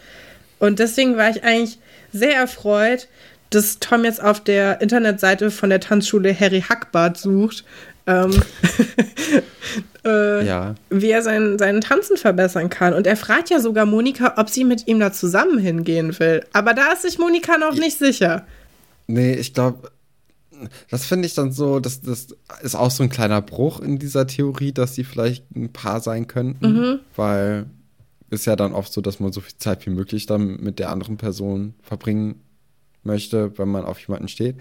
[0.60, 1.80] Und deswegen war ich eigentlich
[2.12, 3.08] sehr erfreut,
[3.50, 7.64] dass Tom jetzt auf der Internetseite von der Tanzschule Harry Hackbart sucht
[8.08, 8.32] ähm,
[10.06, 10.76] äh, ja.
[10.90, 12.94] wie er sein, seinen Tanzen verbessern kann.
[12.94, 16.46] Und er fragt ja sogar Monika, ob sie mit ihm da zusammen hingehen will.
[16.54, 18.46] Aber da ist sich Monika noch nicht sicher.
[19.08, 19.92] Nee, ich glaube,
[20.90, 22.28] das finde ich dann so, das, das
[22.62, 26.28] ist auch so ein kleiner Bruch in dieser Theorie, dass sie vielleicht ein Paar sein
[26.28, 27.00] könnten, mhm.
[27.16, 27.66] weil
[28.30, 30.90] ist ja dann oft so, dass man so viel Zeit wie möglich dann mit der
[30.90, 32.42] anderen Person verbringen
[33.04, 34.58] möchte, wenn man auf jemanden steht.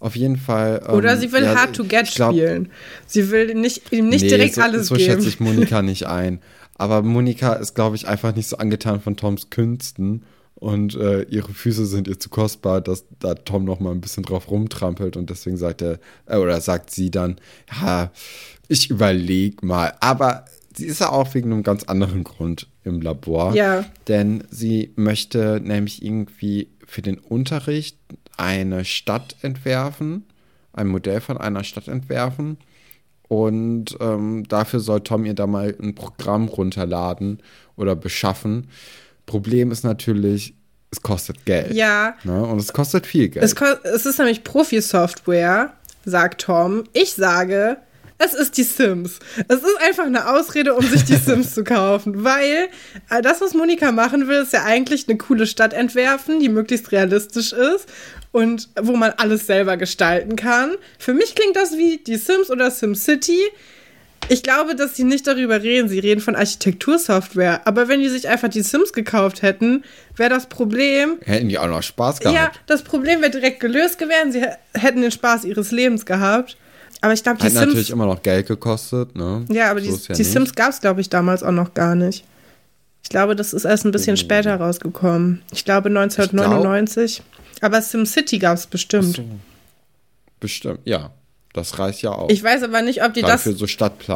[0.00, 0.82] Auf jeden Fall.
[0.86, 2.70] Ähm, Oder sie will ja, Hard to Get glaub, spielen.
[3.06, 5.06] Sie will nicht, ihm nicht nee, direkt so, alles so geben.
[5.06, 6.40] So schätze ich Monika nicht ein.
[6.74, 10.22] Aber Monika ist, glaube ich, einfach nicht so angetan von Toms Künsten.
[10.54, 14.24] Und äh, ihre Füße sind ihr zu kostbar, dass da Tom noch mal ein bisschen
[14.24, 15.16] drauf rumtrampelt.
[15.16, 17.36] Und deswegen sagt er, äh, oder sagt sie dann,
[17.80, 18.10] ja,
[18.68, 19.94] ich überleg mal.
[20.00, 23.54] Aber sie ist ja auch wegen einem ganz anderen Grund im Labor.
[23.54, 23.84] Ja.
[24.06, 27.98] Denn sie möchte nämlich irgendwie für den Unterricht
[28.38, 30.24] eine Stadt entwerfen,
[30.72, 32.56] ein Modell von einer Stadt entwerfen.
[33.28, 37.42] Und ähm, dafür soll Tom ihr da mal ein Programm runterladen
[37.76, 38.68] oder beschaffen.
[39.26, 40.54] Problem ist natürlich,
[40.90, 41.74] es kostet Geld.
[41.74, 42.14] Ja.
[42.24, 42.42] Ne?
[42.42, 43.44] Und es kostet viel Geld.
[43.44, 45.74] Es, ko es ist nämlich Profi-Software,
[46.06, 46.84] sagt Tom.
[46.94, 47.76] Ich sage,
[48.16, 49.18] es ist die Sims.
[49.46, 52.68] Es ist einfach eine Ausrede, um sich die Sims zu kaufen, weil
[53.10, 56.90] äh, das, was Monika machen will, ist ja eigentlich eine coole Stadt entwerfen, die möglichst
[56.92, 57.86] realistisch ist
[58.32, 60.72] und wo man alles selber gestalten kann.
[60.98, 63.40] Für mich klingt das wie die Sims oder SimCity.
[64.30, 65.88] Ich glaube, dass sie nicht darüber reden.
[65.88, 67.66] Sie reden von Architektursoftware.
[67.66, 69.84] Aber wenn die sich einfach die Sims gekauft hätten,
[70.16, 71.18] wäre das Problem.
[71.24, 72.36] Hätten die auch noch Spaß gehabt.
[72.36, 74.32] Ja, das Problem wäre direkt gelöst gewesen.
[74.32, 74.44] Sie
[74.78, 76.56] hätten den Spaß ihres Lebens gehabt.
[77.00, 77.66] Aber ich glaube, die Hat Sims.
[77.66, 79.46] natürlich immer noch Geld gekostet, ne?
[79.50, 80.24] Ja, aber So die, ja die.
[80.24, 82.24] Sims gab es, glaube ich, damals auch noch gar nicht.
[83.04, 84.16] Ich glaube, das ist erst ein bisschen Oh.
[84.16, 85.42] später rausgekommen.
[85.52, 87.22] Ich glaube 1999.
[87.62, 89.16] aber SimCity gab es bestimmt.
[89.16, 89.24] So.
[90.40, 91.10] Bestimmt, ja.
[91.54, 92.28] Das reicht ja auch.
[92.30, 93.66] Ich weiß aber nicht, ob die Gerade das für so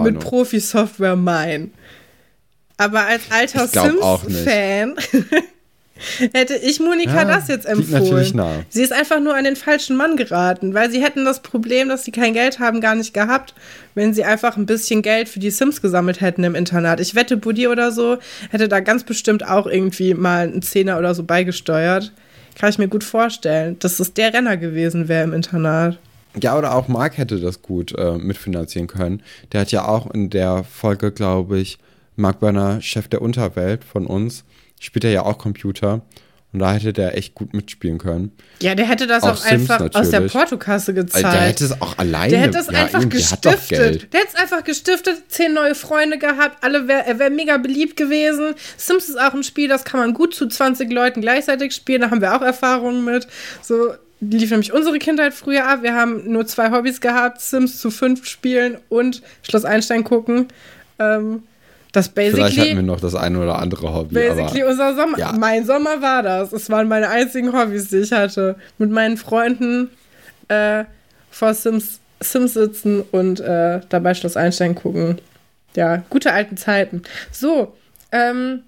[0.02, 0.20] mit.
[0.20, 1.72] Profi-Software meinen.
[2.76, 3.66] Aber als alter.
[3.66, 4.94] Sims-Fan
[6.32, 8.02] hätte ich Monika Ja, das jetzt empfohlen.
[8.02, 8.66] natürlich nahe.
[8.68, 12.04] Sie ist einfach nur an den falschen Mann geraten, weil sie hätten das Problem, dass
[12.04, 13.54] sie kein Geld haben, gar nicht gehabt,
[13.94, 17.00] wenn sie einfach ein bisschen Geld für die Sims gesammelt hätten im Internat.
[17.00, 18.18] Ich wette, Buddy oder so
[18.50, 22.12] hätte da ganz bestimmt auch irgendwie mal einen Zehner oder so beigesteuert.
[22.58, 25.98] Kann ich mir gut vorstellen, dass es der Renner gewesen wäre im Internat.
[26.40, 29.22] Ja, oder auch Mark hätte das gut äh, mitfinanzieren können.
[29.52, 31.78] Der hat ja auch in der Folge, glaube ich,
[32.16, 34.44] Mark Börner, Chef der Unterwelt von uns,
[34.80, 36.02] spielt er ja auch Computer.
[36.52, 38.32] Und da hätte der echt gut mitspielen können.
[38.60, 40.32] Ja, der hätte das Auch auch, einfach aus der natürlich.
[40.32, 41.24] Portokasse gezahlt.
[41.24, 42.30] Also der hätte es auch alleine.
[42.30, 43.68] Der hätte es ja, einfach eben, der gestiftet.
[43.68, 44.12] Geld.
[44.12, 47.96] Der hätte es einfach gestiftet, zehn neue Freunde gehabt, alle wär, er wäre mega beliebt
[47.96, 48.54] gewesen.
[48.76, 52.10] Sims ist auch ein Spiel, das kann man gut zu 20 Leuten gleichzeitig spielen, da
[52.10, 53.26] haben wir auch Erfahrungen mit.
[53.62, 55.82] So lief nämlich unsere Kindheit früher ab.
[55.82, 60.48] Wir haben nur zwei Hobbys gehabt, Sims zu fünf spielen und Schloss Einstein gucken.
[60.98, 61.44] Ähm,
[61.92, 64.14] das Vielleicht hatten wir basically, noch das eine oder andere Hobby.
[64.14, 65.18] basically aber unser Sommer.
[65.18, 65.32] ja.
[65.32, 66.52] Mein Sommer war das.
[66.52, 68.56] Es waren meine einzigen Hobbys, die ich hatte.
[68.78, 69.90] Mit meinen Freunden
[70.48, 70.84] äh,
[71.30, 75.20] vor Sims, Sims sitzen und äh, dabei Schloss Einstein gucken.
[75.76, 77.02] Ja, gute alten Zeiten.
[77.30, 77.74] So,
[78.10, 78.62] ähm,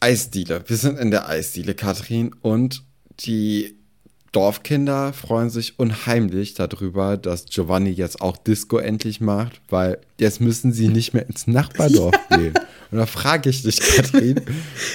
[0.00, 0.62] Eisdiele.
[0.66, 2.34] Wir sind in der Eisdiele, Katrin.
[2.42, 2.82] Und
[3.20, 3.76] die
[4.32, 10.72] Dorfkinder freuen sich unheimlich darüber, dass Giovanni jetzt auch Disco endlich macht, weil jetzt müssen
[10.72, 12.54] sie nicht mehr ins Nachbardorf gehen.
[12.90, 14.40] Und da frage ich dich, Katrin,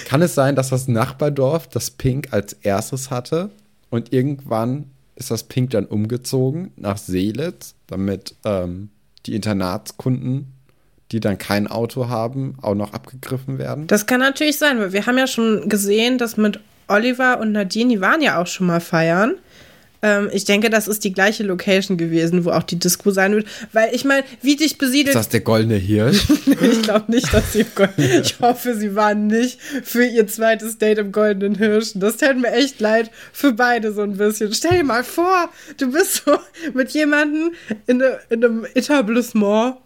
[0.06, 3.52] kann es sein, dass das Nachbardorf das Pink als erstes hatte
[3.92, 8.90] und irgendwann ist das Pink dann umgezogen nach Seelitz, damit ähm,
[9.26, 10.54] die Internatskunden,
[11.12, 13.88] die dann kein Auto haben, auch noch abgegriffen werden?
[13.88, 17.96] das kann natürlich sein, weil wir haben ja schon gesehen, dass mit Oliver und Nadine,
[17.96, 19.36] die waren ja auch schon mal feiern.
[20.02, 23.48] Ähm, ich denke, das ist die gleiche Location gewesen, wo auch die Disco sein wird.
[23.74, 26.28] Weil ich meine, wie dicht Ist besiedelt das der goldene Hirsch?
[26.62, 30.78] Ich glaube nicht, dass sie im Gold Ich hoffe, sie waren nicht für ihr zweites
[30.78, 32.02] Date im Goldenen Hirschen.
[32.02, 34.54] Das täte mir echt leid für beide so ein bisschen.
[34.54, 36.38] Stell dir mal vor, du bist so
[36.74, 37.54] mit jemandem
[37.86, 39.78] in, ne, in einem Etablissement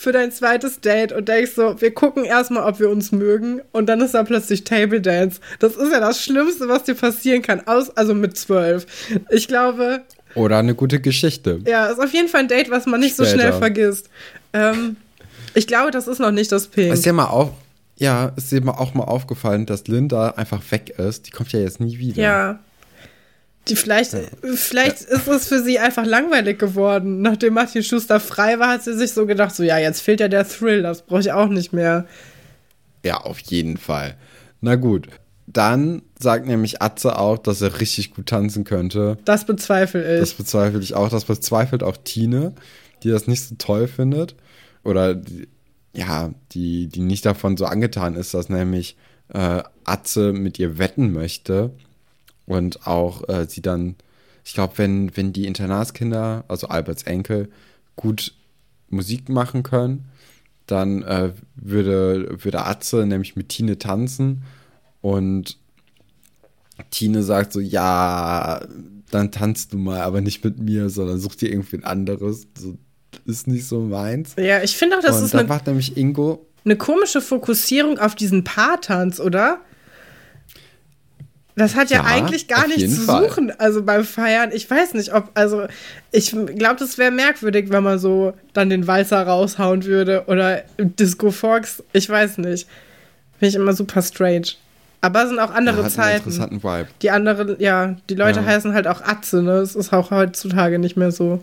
[0.00, 3.84] für dein zweites Date und denkst so, wir gucken erstmal, ob wir uns mögen und
[3.86, 5.42] dann ist da plötzlich Table Dance.
[5.58, 8.86] Das ist ja das Schlimmste, was dir passieren kann, aus, also mit zwölf.
[9.28, 10.00] Ich glaube,
[10.34, 11.60] Oder eine gute Geschichte.
[11.66, 13.40] ja, ist auf jeden Fall ein Date, was man nicht so Später.
[13.40, 14.08] schnell vergisst.
[14.54, 14.96] Ähm,
[15.52, 16.94] ich glaube, das ist noch nicht das Pink.
[16.94, 17.50] Ist dir mal auf,
[17.98, 21.26] ja, ist dir mal auch mal aufgefallen, dass Linda einfach weg ist?
[21.26, 22.22] Die kommt ja jetzt nie wieder.
[22.22, 22.58] Ja.
[23.68, 24.16] Die vielleicht,
[24.54, 27.20] vielleicht ist es für sie einfach langweilig geworden.
[27.20, 30.28] Nachdem Martin Schuster frei war, hat sie sich so gedacht, so ja, jetzt fehlt ja
[30.28, 32.06] der Thrill, das brauche ich auch nicht mehr.
[33.04, 34.16] Ja, auf jeden Fall.
[34.60, 35.08] Na gut.
[35.46, 39.18] Dann sagt nämlich Atze auch, dass er richtig gut tanzen könnte.
[39.24, 40.20] Das bezweifle ich.
[40.20, 41.08] Das bezweifle ich auch.
[41.08, 42.54] Das bezweifelt auch Tine,
[43.02, 44.36] die das nicht so toll findet.
[44.84, 45.48] Oder die,
[45.92, 48.96] ja, die, die nicht davon so angetan ist, dass nämlich
[49.32, 51.72] äh, Atze mit ihr wetten möchte.
[52.50, 53.94] Und auch äh, sie dann,
[54.44, 57.48] ich glaube, wenn, wenn die Internatskinder, also Alberts Enkel,
[57.94, 58.34] gut
[58.88, 60.06] Musik machen können,
[60.66, 64.42] dann äh, würde, würde Atze nämlich mit Tine tanzen.
[65.00, 65.58] Und
[66.90, 68.66] Tine sagt so, ja,
[69.12, 72.48] dann tanzt du mal, aber nicht mit mir, sondern such dir irgendwie ein anderes.
[72.58, 72.76] So,
[73.26, 74.34] ist nicht so meins.
[74.36, 78.00] ja, ich finde auch, das und ist dann eine, macht nämlich Ingo, eine komische Fokussierung
[78.00, 79.60] auf diesen Paartanz, oder?
[81.60, 83.28] Das hat ja, Ja, eigentlich gar nichts zu Fall.
[83.28, 84.50] suchen, also beim Feiern.
[84.52, 85.66] Ich weiß nicht, ob, also
[86.10, 91.30] ich glaube, das wäre merkwürdig, wenn man so dann den Walzer raushauen würde oder Disco
[91.30, 91.82] Fox.
[91.92, 92.66] Ich weiß nicht.
[93.38, 94.46] Finde ich immer super strange.
[95.02, 96.16] Aber es sind auch andere ja, hat einen Zeiten.
[96.30, 96.88] interessanten Vibe.
[97.02, 98.46] Die anderen, ja, die Leute Ja.
[98.46, 99.58] heißen halt auch Atze, ne?
[99.58, 101.42] Es ist auch heutzutage nicht mehr so.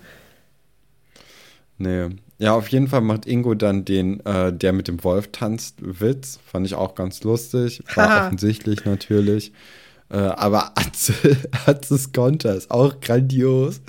[1.78, 2.08] Nee.
[2.40, 6.40] Ja, auf jeden Fall macht Ingo dann den, äh, der mit dem Wolf tanzt, Witz.
[6.46, 7.82] Fand ich auch ganz lustig.
[7.96, 9.52] War offensichtlich natürlich.
[10.10, 11.14] Äh, aber Atze,
[11.66, 13.82] Atzes Konter ist auch grandios.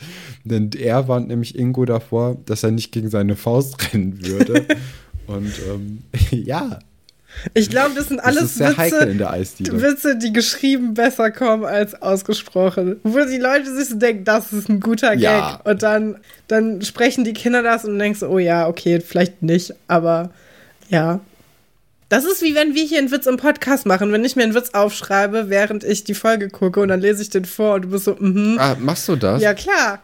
[0.44, 4.66] Denn er warnt nämlich Ingo davor, dass er nicht gegen seine Faust rennen würde.
[5.26, 5.98] Und ähm,
[6.30, 6.78] ja,
[7.54, 8.66] Ich glaube, das sind das alles in
[9.20, 9.82] Witze.
[9.82, 12.96] Witze, die geschrieben besser kommen als ausgesprochen.
[13.04, 15.22] Wo die Leute sich so denken, das ist ein guter Gag.
[15.22, 15.60] Ja.
[15.64, 16.16] Und dann,
[16.48, 20.30] dann sprechen die Kinder das und denkst, oh ja, okay, vielleicht nicht, aber
[20.88, 21.20] ja.
[22.08, 24.54] Das ist wie wenn wir hier einen Witz im Podcast machen, wenn ich mir einen
[24.54, 27.88] Witz aufschreibe, während ich die Folge gucke und dann lese ich den vor und du
[27.90, 28.56] bist so, mhm.
[28.58, 29.42] Ah, machst du das?
[29.42, 30.02] Ja, klar.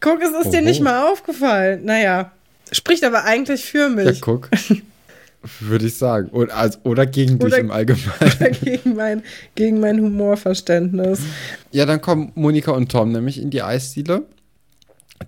[0.00, 0.50] Guck, es ist Oho.
[0.50, 1.84] dir nicht mal aufgefallen.
[1.84, 2.32] Naja,
[2.72, 4.20] spricht aber eigentlich für Ja, mich.
[4.20, 4.48] guck.
[5.60, 6.28] Würde ich sagen.
[6.30, 8.56] Oder, also, oder gegen dich Oder- im Allgemeinen.
[8.64, 9.22] gegen, mein,
[9.54, 11.20] gegen mein Humorverständnis.
[11.72, 14.22] Ja, dann kommen Monika und Tom nämlich in die Eisdiele.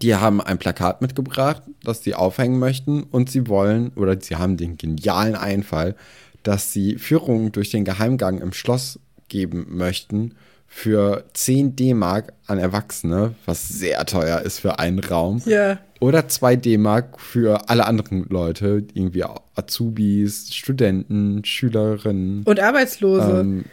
[0.03, 4.57] Die haben ein Plakat mitgebracht, das sie aufhängen möchten und sie wollen, oder sie haben
[4.57, 5.95] den genialen Einfall,
[6.43, 10.35] dass sie Führungen durch den Geheimgang im Schloss geben möchten
[10.67, 15.41] für 10 D-Mark an Erwachsene, was sehr teuer ist für einen Raum.
[15.47, 15.79] Ja.
[16.01, 23.41] Oder 2 D-Mark für alle anderen Leute, irgendwie Azubis, Studenten, Schülerinnen, Und Arbeitslose.
[23.41, 23.65] ähm,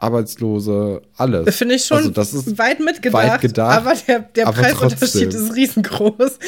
[0.00, 1.56] Arbeitslose, alles.
[1.56, 5.30] Finde ich schon Also das ist weit mitgedacht, weit gedacht, aber der, der aber Preisunterschied
[5.30, 5.44] trotzdem.
[5.46, 6.38] ist riesengroß.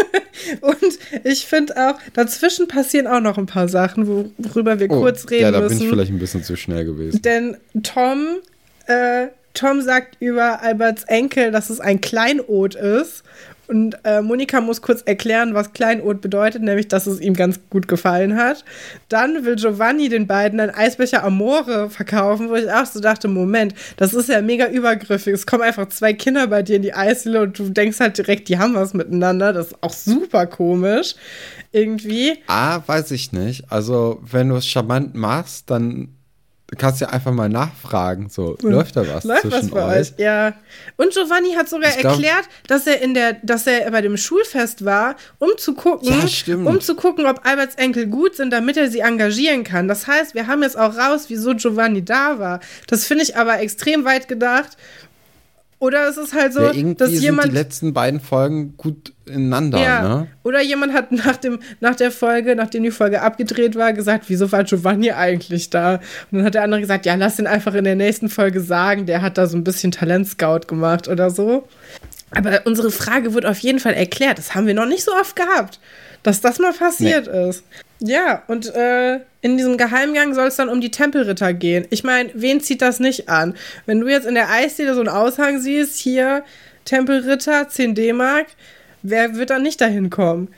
[0.60, 4.06] Und ich finde auch, dazwischen passieren auch noch ein paar Sachen,
[4.38, 5.78] worüber wir Oh, kurz reden Ja, da müssen.
[5.78, 7.20] bin ich vielleicht ein bisschen zu schnell gewesen.
[7.22, 8.38] Denn Tom,
[8.86, 13.22] äh, Tom sagt über Alberts Enkel, dass es ein Kleinod ist.
[13.68, 17.88] Und äh, Monika muss kurz erklären, was Kleinod bedeutet, nämlich, dass es ihm ganz gut
[17.88, 18.64] gefallen hat.
[19.08, 23.74] Dann will Giovanni den beiden einen Eisbecher Amore verkaufen, wo ich auch so dachte, Moment,
[23.96, 25.32] das ist ja mega übergriffig.
[25.32, 28.48] Es kommen einfach zwei Kinder bei dir in die Eisdiele und du denkst halt direkt,
[28.48, 29.52] die haben was miteinander.
[29.52, 31.14] Das ist auch super komisch.
[31.70, 32.38] Irgendwie.
[32.48, 33.70] Ah, weiß ich nicht.
[33.72, 36.08] Also, wenn du es charmant machst, dann
[36.78, 38.28] kannst du ja einfach mal nachfragen.
[38.28, 40.12] So, läuft da was Läuft was zwischen bei euch?
[40.12, 40.18] euch?
[40.18, 40.54] Ja.
[40.96, 44.84] Und Giovanni hat sogar glaub- erklärt, dass er in der, dass er bei dem Schulfest
[44.84, 46.24] war, um zu gucken, Ja,
[46.64, 49.88] um zu gucken, ob Alberts Enkel gut sind, damit er sie engagieren kann.
[49.88, 52.60] Das heißt, wir haben jetzt auch raus, wieso Giovanni da war.
[52.86, 54.76] Das finde ich aber extrem weit gedacht.
[55.82, 59.80] Oder es ist halt so, ja, dass sind jemand die letzten beiden Folgen gut ineinander,
[59.80, 60.02] ja.
[60.02, 60.28] ne?
[60.44, 64.52] Oder jemand hat nach, dem, nach der Folge, nachdem die Folge abgedreht war, gesagt, wieso
[64.52, 65.94] war Giovanni eigentlich da?
[66.30, 69.06] Und dann hat der andere gesagt, ja, lass ihn einfach in der nächsten Folge sagen,
[69.06, 71.66] der hat da so ein bisschen Talentscout gemacht oder so.
[72.34, 74.38] Aber unsere Frage wird auf jeden Fall erklärt.
[74.38, 75.80] Das haben wir noch nicht so oft gehabt,
[76.22, 77.64] dass das mal passiert ist.
[78.00, 81.86] Ja, und äh, in diesem Geheimgang soll es dann um die Tempelritter gehen.
[81.90, 83.54] Ich meine, wen zieht das nicht an?
[83.86, 86.42] Wenn du jetzt in der Eisdiele so einen Aushang siehst, hier
[86.84, 88.46] Tempelritter, 10 D-Mark,
[89.02, 90.48] wer wird dann nicht dahin kommen?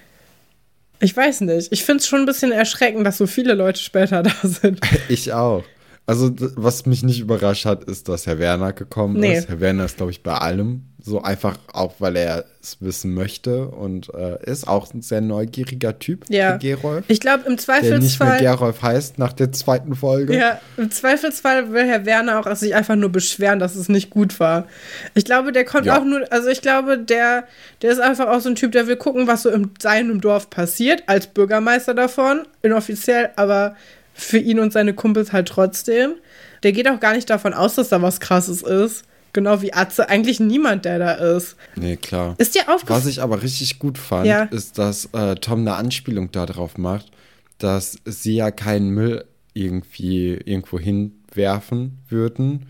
[1.00, 1.70] Ich weiß nicht.
[1.70, 4.80] Ich finde es schon ein bisschen erschreckend, dass so viele Leute später da sind.
[5.08, 5.64] Ich auch.
[6.06, 9.38] Also, was mich nicht überrascht hat, ist, dass Herr Werner gekommen Nee.
[9.38, 9.48] ist.
[9.48, 13.68] Herr Werner ist, glaube ich, bei allem so einfach, auch weil er es wissen möchte
[13.68, 16.56] und äh, ist auch ein sehr neugieriger Typ, Ja.
[16.58, 17.04] Gerolf.
[17.08, 18.40] Ich glaube, im Der nicht mehr Zweifelsfall.
[18.40, 20.36] Gerolf heißt nach der zweiten Folge.
[20.36, 24.40] Ja, im Zweifelsfall will Herr Werner auch sich einfach nur beschweren, dass es nicht gut
[24.40, 24.66] war.
[25.14, 25.98] Ich glaube, der kommt Ja.
[25.98, 27.44] auch nur, also ich glaube, der,
[27.82, 30.48] der ist einfach auch so ein Typ, der will gucken, was so in seinem Dorf
[30.50, 33.76] passiert, als Bürgermeister davon, inoffiziell, aber
[34.14, 36.14] für ihn und seine Kumpels halt trotzdem.
[36.62, 39.04] Der geht auch gar nicht davon aus, dass da was Krasses ist.
[39.34, 41.56] Genau wie Atze, eigentlich niemand, der da ist.
[41.74, 42.36] Nee, klar.
[42.38, 43.08] Ist dir Was aufgefallen?
[43.08, 44.44] ich aber richtig gut fand, Ja.
[44.44, 47.10] ist, dass äh, Tom eine Anspielung darauf macht,
[47.58, 52.66] dass sie ja keinen Müll irgendwie irgendwo hinwerfen würden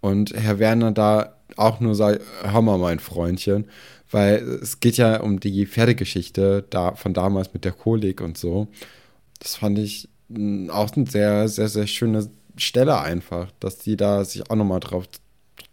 [0.00, 3.66] und Herr Werner da auch nur sagt, hör mal, mein Freundchen,
[4.10, 8.68] weil es geht ja um die Pferdegeschichte da, von damals mit der Kolik und so.
[9.40, 10.08] Das fand ich
[10.70, 15.04] auch eine sehr, sehr, sehr schöne Stelle einfach, dass die da sich auch nochmal drauf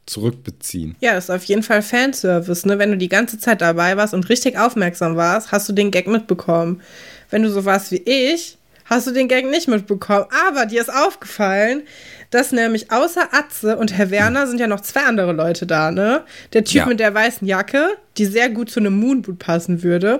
[0.05, 0.95] zurückbeziehen.
[0.99, 2.77] Ja, ist auf jeden Fall Fanservice, ne?
[2.77, 6.07] Wenn du die ganze Zeit dabei warst und richtig aufmerksam warst, hast du den Gag
[6.07, 6.81] mitbekommen.
[7.29, 10.25] Wenn du so warst wie ich, hast du den Gag nicht mitbekommen.
[10.47, 11.83] Aber dir ist aufgefallen,
[12.31, 16.23] dass nämlich außer Atze und Herr Werner sind ja noch zwei andere Leute da, ne?
[16.51, 16.85] Der Typ Ja.
[16.85, 20.19] mit der weißen Jacke, die sehr gut zu einem Moonboot passen würde.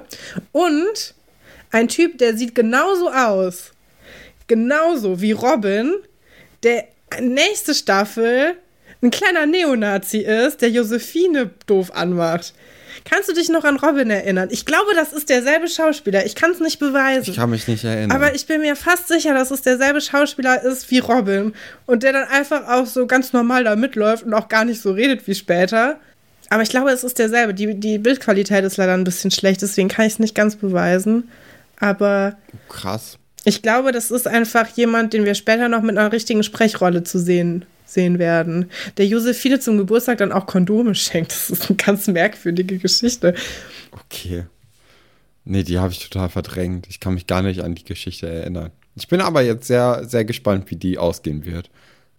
[0.54, 1.14] Und
[1.72, 3.72] ein Typ, der sieht genauso aus.
[4.48, 5.94] Genauso wie Robin,
[6.64, 6.86] der
[7.22, 8.56] nächste Staffel
[9.02, 12.54] ein kleiner Neonazi ist, der Josephine doof anmacht.
[13.06, 14.48] Kannst du dich noch an Robin erinnern?
[14.52, 16.26] Ich glaube, das ist derselbe Schauspieler.
[16.26, 17.32] Ich kann es nicht beweisen.
[17.32, 18.12] Ich kann mich nicht erinnern.
[18.12, 21.54] aber ich bin mir fast sicher, dass es derselbe Schauspieler ist wie Robin.
[21.86, 24.94] Und der dann einfach auch so ganz normal da mitläuft und auch gar nicht so
[24.94, 26.00] redet wie später.
[26.50, 27.54] Aber ich glaube, es ist derselbe.
[27.54, 31.30] Die, die Bildqualität ist leider ein bisschen schlecht, deswegen kann ich es nicht ganz beweisen.
[31.80, 32.38] Aber
[32.70, 33.18] Krass.
[33.46, 37.20] Ich glaube, das ist einfach jemand, den wir später noch mit einer richtigen Sprechrolle zu
[37.20, 38.70] sehen, sehen werden.
[38.98, 41.32] Der Josephine zum Geburtstag dann auch Kondome schenkt.
[41.32, 43.36] Das ist eine ganz merkwürdige Geschichte.
[43.92, 44.46] Okay.
[45.46, 46.88] Nee, die habe ich total verdrängt.
[46.90, 48.72] Ich kann mich gar nicht an die Geschichte erinnern.
[48.96, 51.70] Ich bin aber jetzt sehr, sehr gespannt, wie die ausgehen wird.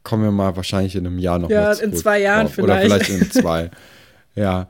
[0.03, 2.59] Kommen wir mal wahrscheinlich in einem Jahr noch Ja, in zwei Jahren drauf.
[2.59, 3.07] Oder vielleicht.
[3.07, 3.70] vielleicht in zwei.
[4.35, 4.68] ja.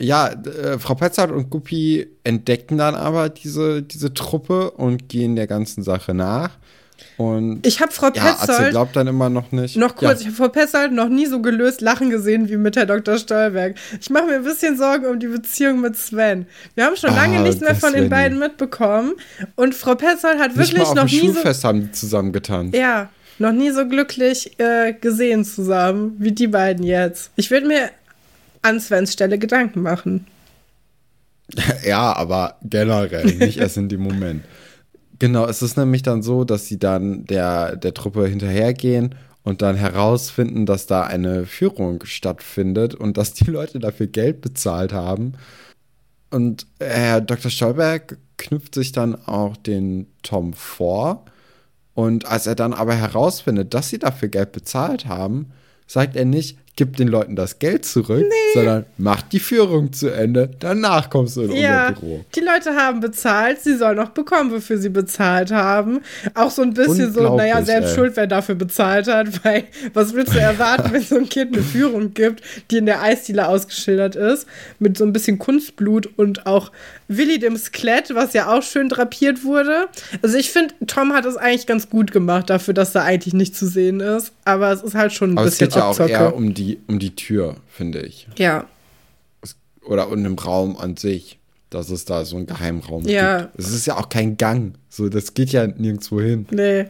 [0.00, 5.46] Ja, äh, Frau Petzert und Guppi entdecken dann aber diese, diese Truppe und gehen der
[5.48, 6.50] ganzen Sache nach.
[7.16, 8.50] Und ich habe Frau ja, Petzold.
[8.60, 9.76] Atze glaubt dann immer noch nicht.
[9.76, 10.20] Noch kurz, Ja.
[10.20, 13.18] ich habe Frau Petzold noch nie so gelöst lachen gesehen wie mit Herr Dr.
[13.18, 13.74] Stolberg.
[14.00, 16.46] Ich mache mir ein bisschen Sorgen um die Beziehung mit Sven.
[16.76, 19.14] Wir haben schon lange Ah, nichts mehr von den beiden mitbekommen.
[19.56, 21.34] Und Frau Petzold hat wirklich noch nie so.
[21.34, 22.76] Schulfest haben die zusammen getanzt.
[22.76, 23.08] Ja,
[23.40, 27.30] noch nie so glücklich äh, gesehen zusammen wie die beiden jetzt.
[27.36, 27.90] Ich würde mir
[28.62, 30.26] an Svens Stelle Gedanken machen.
[31.84, 34.44] Ja, aber generell, nicht erst in dem Moment.
[35.18, 39.76] Genau, es ist nämlich dann so, dass sie dann der, der Truppe hinterhergehen und dann
[39.76, 45.32] herausfinden, dass da eine Führung stattfindet und dass die Leute dafür Geld bezahlt haben.
[46.30, 47.50] Und Herr Dr.
[47.50, 51.24] Stolberg knüpft sich dann auch den Tom vor.
[51.94, 55.50] Und als er dann aber herausfindet, dass sie dafür Geld bezahlt haben,
[55.86, 58.24] sagt er nicht, gib den Leuten das Geld zurück,
[58.54, 60.48] sondern mach die Führung zu Ende.
[60.60, 62.24] Danach kommst du in Ja, unser Büro.
[62.36, 66.02] die Leute haben bezahlt, sie sollen noch bekommen, wofür sie bezahlt haben.
[66.34, 67.94] Auch so ein bisschen so, naja, selbst ey.
[67.96, 71.64] schuld, wer dafür bezahlt hat, weil was willst du erwarten, wenn so ein Kind eine
[71.64, 74.46] Führung gibt, die in der Eisdiele ausgeschildert ist,
[74.78, 76.70] mit so ein bisschen Kunstblut und auch
[77.08, 79.88] Willi dem Skelett, was ja auch schön drapiert wurde.
[80.22, 83.56] Also ich finde, Tom hat es eigentlich ganz gut gemacht dafür, dass er eigentlich nicht
[83.56, 85.98] zu sehen ist, aber es ist halt schon ein Aber es bisschen geht ja auch
[85.98, 88.28] eher um die, um die Tür, finde ich.
[88.36, 88.66] ja.
[89.84, 91.38] Oder um den Raum an sich,
[91.70, 93.42] dass es da so einen Geheimraum Ja.
[93.44, 93.58] gibt.
[93.58, 94.74] Es ist ja auch kein Gang.
[94.90, 96.46] So, das geht ja nirgendwo hin.
[96.50, 96.86] Nee,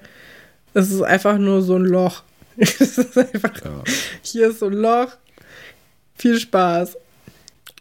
[0.75, 2.23] es ist einfach nur so ein Loch.
[2.57, 3.85] es ist einfach, Ja.
[4.23, 5.13] hier ist so ein Loch.
[6.17, 6.97] Viel Spaß.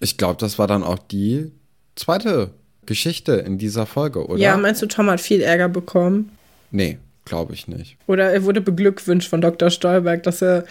[0.01, 1.51] Ich glaube, das war dann auch die
[1.95, 2.51] zweite
[2.85, 4.39] Geschichte in dieser Folge, oder?
[4.39, 6.31] Ja, meinst du, Tom hat viel Ärger bekommen?
[6.69, 7.97] nee, glaube ich nicht.
[8.07, 9.69] Oder er wurde beglückwünscht von Dr.
[9.69, 10.65] Stolberg, dass er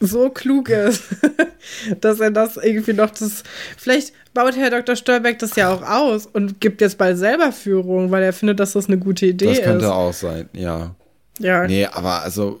[0.00, 1.02] so klug ist,
[2.00, 3.42] dass er das irgendwie noch das.
[3.76, 4.96] Vielleicht baut Herr Dr.
[4.96, 8.72] Stolberg das ja auch aus und gibt jetzt bald selber Führung, weil er findet, dass
[8.72, 9.90] das eine gute Idee Das könnte ist.
[9.90, 10.94] auch sein, ja.
[11.38, 12.60] Ja, Nee, aber also,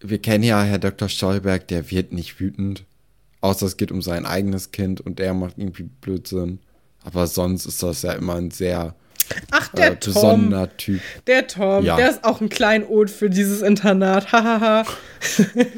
[0.00, 1.08] wir kennen ja Herr Dr.
[1.08, 2.84] Stolberg, der wird nicht wütend.
[3.40, 6.58] Außer es geht um sein eigenes Kind und er macht irgendwie Blödsinn.
[7.04, 8.94] Aber sonst ist das ja immer ein sehr
[9.50, 10.14] Ach, äh, der Tom.
[10.14, 11.00] besonderer Typ.
[11.26, 11.96] Der Tom, Ja.
[11.96, 14.32] der ist auch ein Kleinod für dieses Internat.
[14.32, 14.84] Hahaha.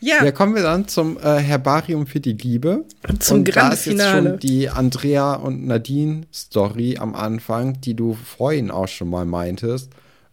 [0.00, 2.84] ja, Ja, kommen wir dann zum äh, Herbarium für die Liebe.
[3.18, 4.30] Zum und da ist jetzt Finale.
[4.30, 9.90] schon die Andrea und Nadine Story am Anfang, die du vorhin auch schon mal meintest,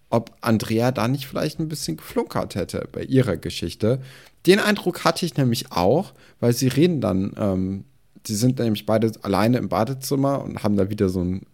[0.09, 3.99] ob Andrea da nicht vielleicht ein bisschen geflunkert hätte bei ihrer Geschichte.
[4.45, 7.86] Den Eindruck hatte ich nämlich auch, weil sie reden dann, ähm,
[8.26, 11.45] sie sind nämlich beide alleine im Badezimmer und haben da wieder so einen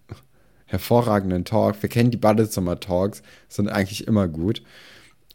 [0.66, 1.82] hervorragenden Talk.
[1.82, 4.62] Wir kennen die Badezimmer-Talks, sind eigentlich immer gut.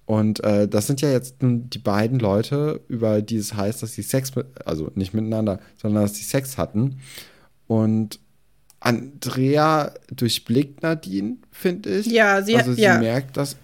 [0.06, 3.94] Und äh, das sind ja jetzt nun die beiden Leute, über die es heißt, dass
[3.94, 4.32] sie Sex
[4.64, 6.98] also nicht miteinander, sondern dass sie Sex hatten.
[7.66, 8.20] Und
[8.80, 12.06] Andrea durchblickt Nadine, finde ich.
[12.06, 12.98] Ja, sie- Also sie ja.
[12.98, 13.56] merkt, dass,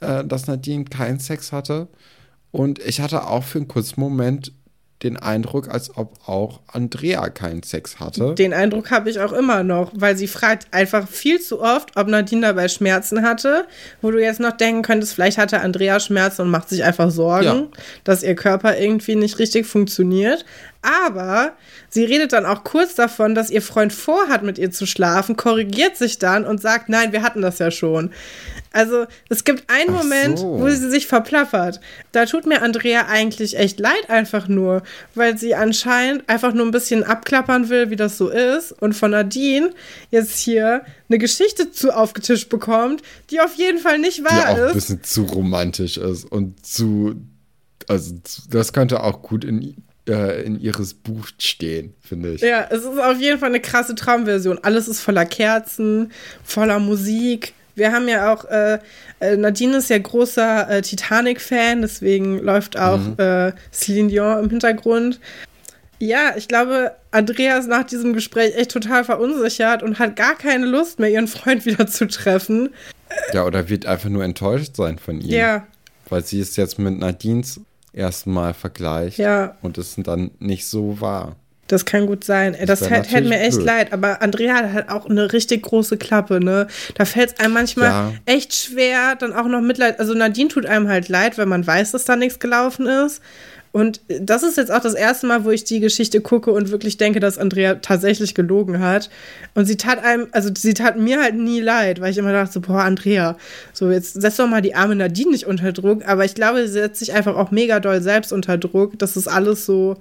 [0.00, 1.88] äh, dass Nadine keinen Sex hatte.
[2.52, 4.52] Und ich hatte auch für einen kurzen Moment
[5.02, 8.34] den Eindruck, als ob auch Andrea keinen Sex hatte.
[8.34, 12.08] Den Eindruck habe ich auch immer noch, weil sie fragt einfach viel zu oft, ob
[12.08, 13.66] Nadine dabei Schmerzen hatte,
[14.00, 17.44] wo du jetzt noch denken könntest, vielleicht hatte Andrea Schmerzen und macht sich einfach Sorgen,
[17.44, 17.66] Ja.
[18.04, 20.44] dass ihr Körper irgendwie nicht richtig funktioniert.
[20.82, 21.52] Aber
[21.88, 25.96] sie redet dann auch kurz davon, dass ihr Freund vorhat, mit ihr zu schlafen, korrigiert
[25.96, 28.10] sich dann und sagt, nein, wir hatten das ja schon.
[28.72, 30.58] Also es gibt einen Ach Moment, so.
[30.58, 31.80] wo sie sich verplappert.
[32.10, 34.82] Da tut mir Andrea eigentlich echt leid einfach nur,
[35.14, 39.12] weil sie anscheinend einfach nur ein bisschen abklappern will, wie das so ist und von
[39.12, 39.70] Nadine
[40.10, 44.56] jetzt hier eine Geschichte zu aufgetischt bekommt, die auf jeden Fall nicht die wahr auch
[44.56, 44.74] ein ist.
[44.74, 47.14] bisschen zu romantisch ist und zu,
[47.88, 48.14] also
[48.48, 49.76] das könnte auch gut in,
[50.08, 52.40] äh, in ihres Buch stehen, finde ich.
[52.40, 54.58] Ja, es ist auf jeden Fall eine krasse Traumversion.
[54.62, 56.12] Alles ist voller Kerzen,
[56.44, 57.54] voller Musik.
[57.74, 58.78] Wir haben ja auch, äh,
[59.20, 65.20] äh, Nadine ist ja großer äh, Titanic-Fan, deswegen läuft auch äh, Celine Dion im Hintergrund.
[65.98, 70.66] Ja, ich glaube, Andrea ist nach diesem Gespräch echt total verunsichert und hat gar keine
[70.66, 72.70] Lust mehr, ihren Freund wieder zu treffen.
[73.32, 75.30] Ja, oder wird einfach nur enttäuscht sein von ihm.
[75.30, 75.66] Ja,
[76.08, 77.60] Weil sie es jetzt mit Nadines
[77.92, 79.56] ersten Mal vergleicht Ja.
[79.62, 81.36] und es dann nicht so war.
[81.68, 82.54] Das kann gut sein.
[82.54, 83.66] Ey, Das wär hätte mir echt blöd.
[83.66, 83.92] leid.
[83.94, 86.66] Aber Andrea hat halt auch eine richtig große Klappe, ne?
[86.96, 88.12] Da fällt es einem manchmal Ja.
[88.26, 89.98] echt schwer, dann auch noch Mitleid.
[89.98, 93.22] Also Nadine tut einem halt leid, weil man weiß, dass da nichts gelaufen ist.
[93.72, 96.98] Und das ist jetzt auch das erste Mal, wo ich die Geschichte gucke und wirklich
[96.98, 99.08] denke, dass Andrea tatsächlich gelogen hat.
[99.54, 102.52] Und sie tat einem, also sie tat mir halt nie leid, weil ich immer dachte,
[102.52, 103.38] so, boah, Andrea,
[103.72, 106.06] so jetzt setz doch mal die arme Nadine nicht unter Druck.
[106.06, 109.26] Aber ich glaube, sie setzt sich einfach auch mega doll selbst unter Druck, dass es
[109.26, 109.96] alles so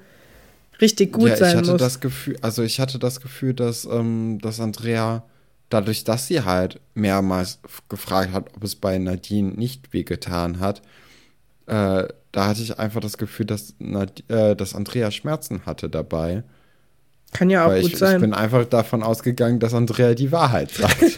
[0.82, 1.80] richtig gut ja, sein ich hatte muss.
[1.80, 5.24] das Gefühl, also ich hatte das Gefühl, dass, ähm, dass Andrea
[5.70, 10.82] dadurch, dass sie halt mehrmals gefragt hat, ob es bei Nadine nicht wehgetan hat,
[11.72, 16.44] äh, da hatte ich einfach das Gefühl, dass, Nad äh, dass Andrea Schmerzen hatte dabei.
[17.32, 18.16] Kann ja auch Weil gut ich, sein.
[18.16, 21.18] ich bin einfach davon ausgegangen, dass Andrea die Wahrheit sagt.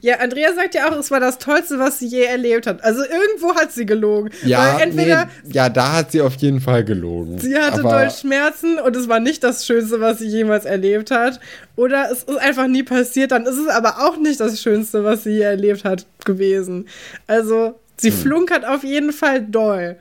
[0.00, 2.84] Ja, Andrea sagt ja auch, es war das Tollste, was sie je erlebt hat.
[2.84, 4.30] Also irgendwo hat sie gelogen.
[4.44, 7.38] ja, entweder nee, ja, da hat sie auf jeden Fall gelogen.
[7.40, 11.40] sie hatte doll Schmerzen und es war nicht das Schönste, was sie jemals erlebt hat.
[11.74, 15.24] Oder es ist einfach nie passiert, dann ist es aber auch nicht das Schönste, was
[15.24, 16.86] sie je erlebt hat, gewesen.
[17.26, 18.16] Also, sie Hm.
[18.16, 19.96] flunkert auf jeden Fall doll.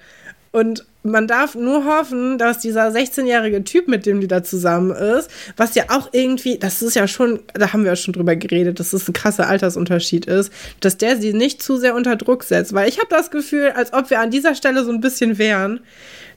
[0.52, 5.30] Und man darf nur hoffen, dass dieser 16-jährige Typ, mit dem die da zusammen ist,
[5.58, 8.80] was ja auch irgendwie, das ist ja schon, da haben wir ja schon drüber geredet,
[8.80, 12.74] dass es ein krasser Altersunterschied ist, dass der sie nicht zu sehr unter Druck setzt.
[12.74, 15.82] Weil ich habe das Gefühl, als ob wir an dieser Stelle so ein bisschen wären,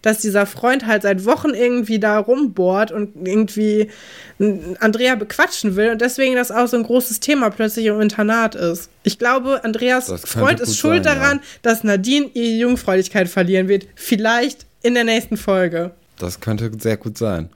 [0.02, 3.90] dass dieser Freund halt seit Wochen irgendwie da rumbohrt und irgendwie
[4.38, 8.90] Andrea bequatschen will und deswegen das auch so ein großes Thema plötzlich im Internat ist.
[9.02, 11.20] Ich glaube, Andreas Freund ist schuld sein, ja.
[11.20, 13.86] daran, dass Nadine ihre Jungfräulichkeit verlieren wird.
[13.94, 15.92] Vielleicht in der nächsten Folge.
[16.18, 17.48] Das könnte sehr gut sein.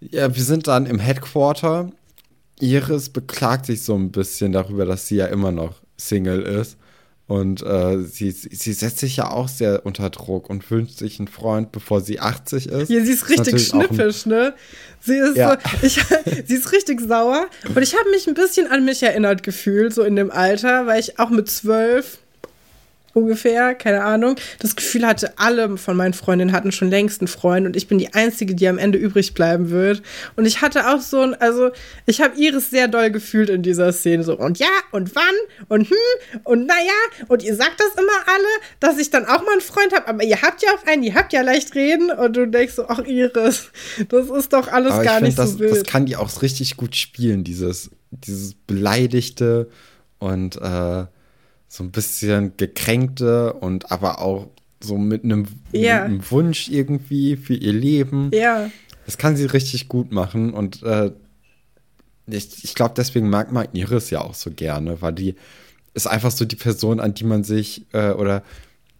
[0.00, 1.90] Ja, wir sind dann im Headquarter.
[2.60, 6.76] Iris beklagt sich so ein bisschen darüber, dass sie ja immer noch Single ist.
[7.32, 11.28] Und äh, sie, sie setzt sich ja auch sehr unter Druck und wünscht sich einen
[11.28, 12.88] Freund, bevor sie 80 ist.
[12.88, 14.52] Hier, sie ist richtig ein- schnippisch, ne?
[15.00, 15.58] Sie ist Ja.
[15.80, 15.98] so, ich,
[16.46, 17.46] sie ist richtig sauer.
[17.74, 21.00] Und ich habe mich ein bisschen an mich erinnert gefühlt, so in dem Alter, weil
[21.00, 22.18] ich auch mit zwölf
[23.14, 27.66] ungefähr, keine Ahnung, das Gefühl hatte, alle von meinen Freundinnen hatten schon längst einen Freund
[27.66, 30.02] und ich bin die Einzige, die am Ende übrig bleiben wird.
[30.36, 31.70] Und ich hatte auch so ein, also
[32.06, 35.24] ich habe Iris sehr doll gefühlt in dieser Szene, so und ja und wann
[35.68, 35.96] und hm
[36.44, 36.90] und naja
[37.28, 38.48] und ihr sagt das immer alle,
[38.80, 41.14] dass ich dann auch mal einen Freund habe, aber ihr habt ja auch einen, ihr
[41.14, 43.70] habt ja leicht reden und du denkst so, ach Iris,
[44.08, 45.72] das ist doch alles Aber gar nicht das, so wild.
[45.72, 49.68] das kann die auch richtig gut spielen, dieses, dieses beleidigte
[50.18, 51.04] und äh,
[51.74, 54.48] so ein bisschen gekränkte und aber auch
[54.84, 56.04] so mit einem, Ja.
[56.04, 58.30] einem Wunsch irgendwie für ihr Leben.
[58.34, 58.70] ja.
[59.06, 61.10] Das kann sie richtig gut machen und äh,
[62.28, 65.34] ich, ich glaube, deswegen mag man Iris ja auch so gerne, weil die
[65.94, 68.44] ist einfach so die Person, an die man sich äh, oder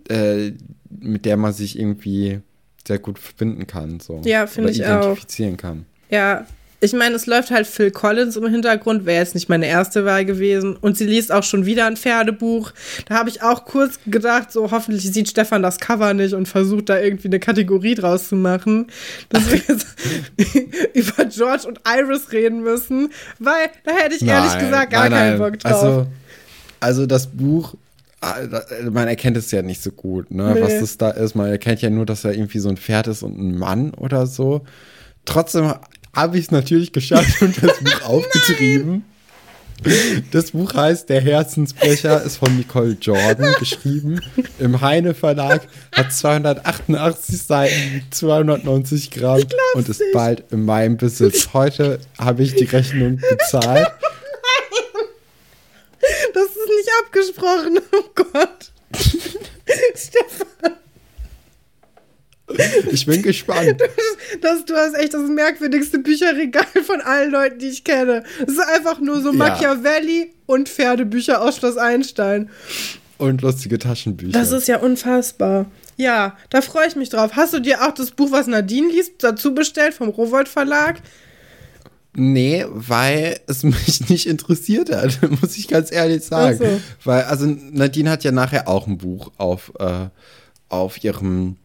[0.09, 0.53] äh,
[0.91, 2.41] mit der man sich irgendwie
[2.87, 4.01] sehr gut verbinden kann.
[4.01, 4.23] So.
[4.25, 5.03] Ja, finde ich auch.
[5.03, 5.87] identifizieren kann.
[6.11, 6.47] Ja,
[6.83, 10.25] ich meine, es läuft halt Phil Collins im Hintergrund, wäre jetzt nicht meine erste Wahl
[10.25, 10.75] gewesen.
[10.75, 12.73] Und sie liest auch schon wieder ein Pferdebuch.
[13.07, 16.89] Da habe ich auch kurz gedacht, so hoffentlich sieht Stefan das Cover nicht und versucht
[16.89, 18.89] da irgendwie eine Kategorie draus zu machen,
[19.29, 19.87] dass wir jetzt
[20.95, 25.13] über George und Iris reden müssen, weil da hätte ich ehrlich Nein, gesagt gar nein,
[25.13, 25.53] keinen nein.
[25.53, 25.73] Bock drauf.
[25.73, 26.07] Also,
[26.81, 27.75] also das Buch,
[28.91, 30.63] man erkennt es ja nicht so gut, ne, Nee.
[30.63, 31.37] was das da ist.
[31.37, 34.27] Man erkennt ja nur, dass er irgendwie so ein Pferd ist und ein Mann oder
[34.27, 34.63] so.
[35.25, 35.73] Trotzdem
[36.15, 39.05] habe ich es natürlich geschafft und das Buch aufgetrieben.
[40.31, 44.21] Das Buch heißt Der Herzensbrecher, ist von Nicole Jordan geschrieben.
[44.61, 49.43] Im Heine Verlag, hat 288 Seiten, 290 Gramm
[49.75, 51.49] und ist bald in meinem Besitz.
[51.53, 53.89] Heute habe ich die Rechnung bezahlt.
[56.35, 58.71] das ist nicht abgesprochen, oh Gott.
[59.97, 60.77] Stefan,
[62.91, 63.81] Ich bin gespannt.
[64.41, 68.25] das, du hast echt das merkwürdigste Bücherregal von allen Leuten, die ich kenne.
[68.47, 69.37] Es ist einfach nur so Ja.
[69.37, 72.51] Machiavelli und Pferdebücher aus Schloss Einstein.
[73.19, 74.33] Und lustige Taschenbücher.
[74.33, 75.67] Das ist ja unfassbar.
[75.97, 77.33] Ja, da freue ich mich drauf.
[77.37, 81.01] Hast du dir auch das Buch, was Nadine liest, dazu bestellt vom Rowold Verlag?
[82.15, 86.59] nee, weil es mich nicht interessiert hat, muss ich ganz ehrlich sagen.
[86.59, 86.81] So.
[87.05, 90.09] Weil, also Nadine hat ja nachher auch ein Buch auf, äh,
[90.69, 91.57] auf ihrem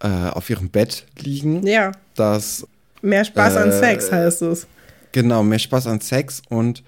[0.00, 1.66] äh, auf ihrem Bett liegen.
[1.66, 2.66] Ja, Das,
[3.02, 4.66] mehr Spaß an Äh, Sex heißt es.
[5.12, 6.82] genau, mehr Spaß an Sex und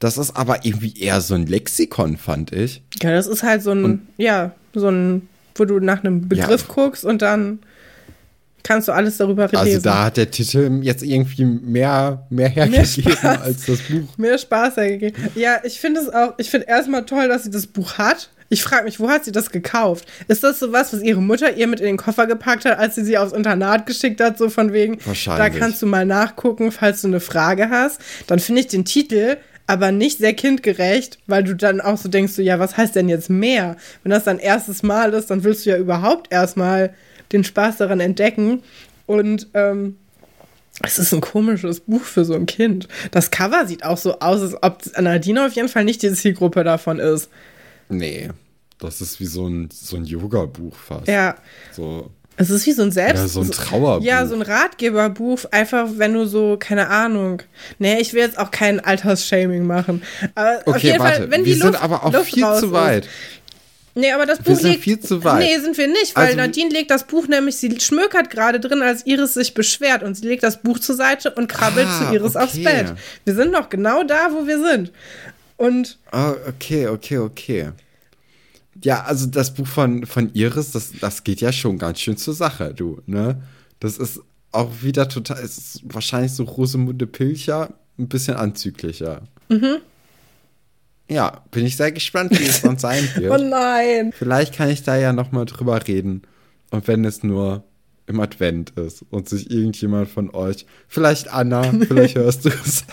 [0.00, 2.82] das ist aber irgendwie eher so ein Lexikon, fand ich.
[3.02, 6.74] Ja, das ist halt so ein, ja, so ein, wo du nach einem Begriff Ja.
[6.74, 7.60] guckst und dann
[8.64, 9.56] kannst du alles darüber lesen.
[9.58, 13.40] Also da hat der Titel jetzt irgendwie mehr, mehr hergegeben Spaß.
[13.42, 14.16] als das Buch.
[14.18, 15.22] Mehr Spaß hergegeben.
[15.34, 18.30] Ja, ich finde es auch, ich finde erstmal toll, dass sie das Buch hat.
[18.48, 20.06] Ich frage mich, wo hat sie das gekauft?
[20.28, 22.94] Ist das so was, was ihre Mutter ihr mit in den Koffer gepackt hat, als
[22.94, 27.02] sie sie aufs Internat geschickt hat, so von wegen, da kannst du mal nachgucken, falls
[27.02, 28.00] du eine Frage hast.
[28.26, 32.34] Dann finde ich den Titel aber nicht sehr kindgerecht, weil du dann auch so denkst,
[32.34, 33.76] so, ja, was heißt denn jetzt mehr?
[34.02, 36.92] Wenn das dein erstes Mal ist, dann willst du ja überhaupt erstmal
[37.32, 38.62] den Spaß daran entdecken.
[39.06, 39.96] Und ähm,
[40.82, 42.88] es ist ein komisches Buch für so ein Kind.
[43.10, 46.62] Das Cover sieht auch so aus, als ob Nadine auf jeden Fall nicht die Zielgruppe
[46.64, 47.30] davon ist.
[47.88, 48.30] Nee,
[48.78, 51.06] das ist wie so ein, so ein Yoga-Buch fast.
[51.08, 51.36] Ja,
[51.72, 53.20] So, Es ist wie so ein Selbst.
[53.22, 54.04] Ja, so ein Trauerbuch.
[54.04, 57.42] Ja, so ein Ratgeberbuch, einfach wenn du so, keine Ahnung.
[57.78, 60.02] Nee, ich will jetzt auch kein Altersshaming machen.
[60.34, 61.16] Aber okay, auf jeden warte.
[61.20, 62.72] Fall, wenn wir die sind Luft, aber auch Luft viel zu ist.
[62.72, 63.08] weit.
[63.96, 64.82] Nee, aber das Wir Buch sind liegt.
[64.82, 65.38] viel zu weit.
[65.38, 68.82] Nee, sind wir nicht, weil Also- Nadine legt das Buch nämlich, sie schmökert gerade drin,
[68.82, 72.12] als Iris sich beschwert und sie legt das Buch zur Seite und krabbelt Ah, zu
[72.16, 72.64] Iris aufs okay.
[72.64, 72.94] Bett.
[73.24, 74.90] Wir sind noch genau da, wo wir sind.
[75.56, 77.70] Und Oh, okay, okay, okay.
[78.82, 82.34] Ja, also das Buch von, von Iris, das, das geht ja schon ganz schön zur
[82.34, 83.40] Sache, du, ne?
[83.80, 89.22] Das ist auch wieder total, es ist wahrscheinlich so Rosemunde Pilcher, ein bisschen anzüglicher.
[89.48, 89.76] Mhm.
[91.08, 93.42] Ja, bin ich sehr gespannt, wie es dann sein oh wird.
[93.50, 94.12] nein.
[94.16, 96.22] Vielleicht kann ich da ja noch mal drüber reden.
[96.70, 97.62] Und wenn es nur
[98.06, 102.84] im Advent ist und sich irgendjemand von euch, vielleicht Anna, vielleicht hörst du es,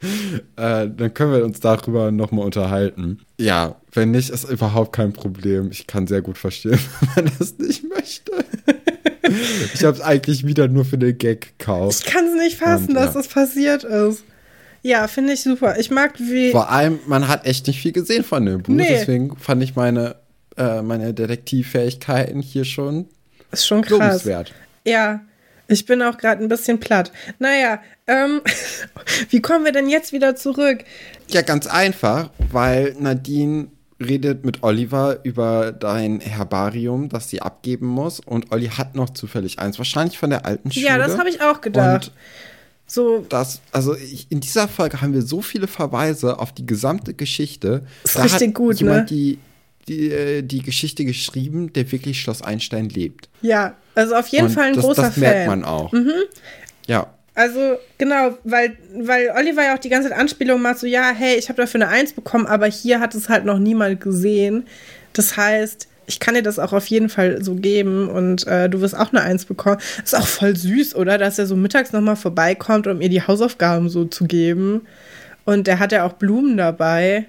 [0.56, 3.20] äh, dann können wir uns darüber noch mal unterhalten.
[3.38, 5.70] Ja, wenn nicht, ist überhaupt kein Problem.
[5.70, 6.78] Ich kann sehr gut verstehen,
[7.14, 8.32] wenn man das nicht möchte.
[9.74, 12.04] ich habe es eigentlich wieder nur für den Gag gekauft.
[12.06, 13.20] Ich kann es nicht fassen, Und, dass ja.
[13.20, 14.24] das passiert ist.
[14.82, 15.78] Ja, finde ich super.
[15.78, 16.52] Ich mag, wie.
[16.52, 18.72] Vor allem, man hat echt nicht viel gesehen von dem Buch.
[18.74, 18.86] Nee.
[18.88, 20.16] Deswegen fand ich meine,
[20.56, 23.06] äh, meine Detektivfähigkeiten hier schon
[23.50, 23.98] Ist schon krass.
[23.98, 24.52] lobenswert.
[24.84, 25.22] Ja,
[25.68, 27.10] ich bin auch gerade ein bisschen platt.
[27.40, 28.40] Naja, ähm,
[29.30, 30.84] wie kommen wir denn jetzt wieder zurück?
[31.28, 38.20] Ja, ganz einfach, weil Nadine redet mit Oliver über dein Herbarium, das sie abgeben muss.
[38.20, 40.86] Und Olli hat noch zufällig eins, wahrscheinlich von der alten Schule.
[40.86, 42.08] Ja, das habe ich auch gedacht.
[42.08, 42.12] Und
[42.86, 47.14] so, das, also ich, in dieser Folge haben wir so viele Verweise auf die gesamte
[47.14, 47.84] Geschichte.
[48.04, 49.16] Ist da richtig hat gut, jemand ne?
[49.16, 49.38] die,
[49.88, 53.28] die, äh, die Geschichte geschrieben, der wirklich Schloss Einstein lebt.
[53.42, 55.22] ja, also auf jeden Und Fall ein das, großer das Fan.
[55.22, 55.28] Mhm.
[55.30, 55.92] merkt man auch.
[56.86, 57.15] Ja.
[57.36, 61.36] Also, genau, weil, weil Oliver ja auch die ganze Zeit Anspielung macht, so, ja, hey,
[61.36, 64.66] ich habe dafür eine Eins bekommen, aber hier hat es halt noch niemand gesehen.
[65.12, 68.80] Das heißt, ich kann dir das auch auf jeden Fall so geben und äh, du
[68.80, 69.76] wirst auch eine Eins bekommen.
[70.02, 71.18] Ist auch voll süß, oder?
[71.18, 74.86] Dass er so mittags nochmal vorbeikommt, um ihr die Hausaufgaben so zu geben.
[75.44, 77.26] Und der hat ja auch Blumen dabei.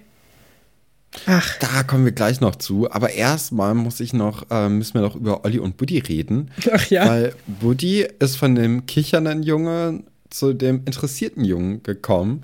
[1.25, 2.89] Ach, Da kommen wir gleich noch zu.
[2.91, 6.51] Aber erstmal muss ich noch, äh, müssen wir noch über Olli und Buddy reden.
[6.71, 7.07] ach ja.
[7.07, 12.43] Weil Buddy ist von dem kichernden Jungen zu dem interessierten Jungen gekommen.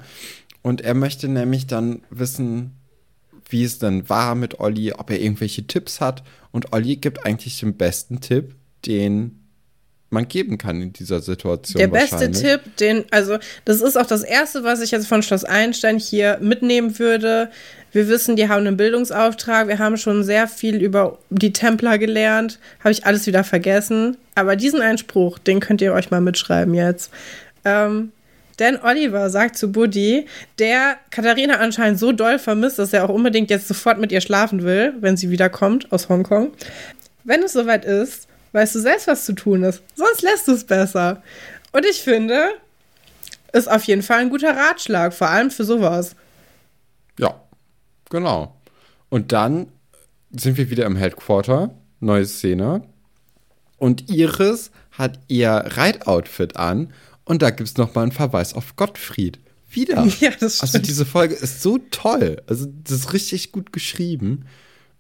[0.62, 2.72] Und er möchte nämlich dann wissen,
[3.50, 6.24] wie es denn war mit Olli, ob er irgendwelche Tipps hat.
[6.52, 8.56] Und Olli gibt eigentlich den besten Tipp,
[8.86, 9.44] den
[10.14, 11.80] man geben kann in dieser Situation.
[11.80, 12.32] Der beste.
[12.32, 16.38] Tipp, den, also das ist auch das Erste, was ich jetzt von Schloss Einstein hier
[16.40, 17.50] mitnehmen würde.
[17.94, 19.68] Wir wissen, die haben einen Bildungsauftrag.
[19.68, 22.60] Wir haben schon sehr viel über die Templer gelernt.
[22.80, 24.18] Habe ich alles wieder vergessen.
[24.34, 27.12] Aber diesen Einspruch, den könnt ihr euch mal mitschreiben jetzt.
[27.64, 28.12] Ähm,
[28.58, 30.26] denn Oliver sagt zu Buddy,
[30.58, 34.64] der Katharina anscheinend so doll vermisst, dass er auch unbedingt jetzt sofort mit ihr schlafen
[34.64, 36.52] will, wenn sie wiederkommt aus Hongkong.
[37.24, 39.84] Wenn es soweit ist, weißt du selbst, was zu tun ist.
[39.94, 41.22] Sonst lässt du es besser.
[41.72, 42.50] Und ich finde,
[43.52, 46.16] ist auf jeden Fall ein guter Ratschlag, vor allem für sowas.
[47.20, 47.43] Ja,
[48.14, 48.56] genau.
[49.10, 49.68] Und dann
[50.32, 52.84] sind wir wieder im Headquarter, neue Szene.
[53.78, 56.94] Und Iris hat ihr Reitoutfit an
[57.26, 59.40] und da gibt es nochmal einen Verweis auf Gottfried.
[59.70, 60.06] Wieder.
[60.20, 60.88] Ja, das Also stimmt.
[60.88, 62.42] diese Folge ist so toll.
[62.48, 64.46] Also das ist richtig gut geschrieben.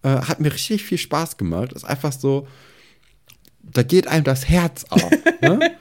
[0.01, 1.73] Äh, hat mir richtig viel Spaß gemacht.
[1.73, 2.47] Ist einfach so,
[3.63, 5.09] da geht einem das Herz auf.
[5.41, 5.71] ne?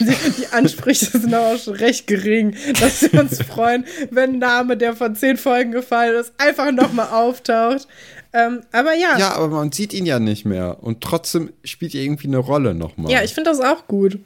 [0.00, 0.04] Die,
[0.38, 4.76] die Ansprüche sind aber auch schon recht gering, dass wir uns freuen, wenn ein Name,
[4.76, 7.86] der von zehn Folgen gefallen ist, einfach nochmal auftaucht.
[8.32, 10.82] Ähm, aber ja, ja, Ja, aber man sieht ihn ja nicht mehr.
[10.82, 13.10] Und trotzdem spielt er irgendwie eine Rolle nochmal.
[13.22, 14.18] ich finde das auch gut.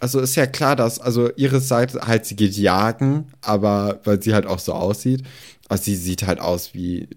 [0.00, 4.32] Also ist ja klar, dass, also ihre Seite halt, sie geht jagen, aber weil sie
[4.32, 5.24] halt auch so aussieht.
[5.68, 7.08] Also sie sieht halt aus wie,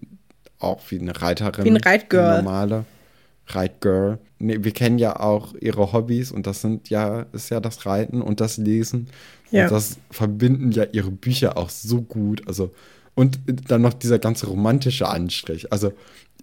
[0.58, 1.64] auch wie eine Reiterin.
[1.64, 2.24] Wie ein Reitgirl.
[2.24, 2.84] Eine normale
[3.54, 4.18] Reitgirl.
[4.38, 8.22] Nee, wir kennen ja auch ihre Hobbys und das sind ja, ist ja das Reiten
[8.22, 9.08] und das Lesen.
[9.50, 9.64] Ja.
[9.64, 12.46] Und das verbinden ja ihre Bücher auch so gut.
[12.46, 12.72] Also,
[13.14, 13.38] und
[13.68, 15.72] dann noch dieser ganze romantische Anstrich.
[15.72, 15.92] Also,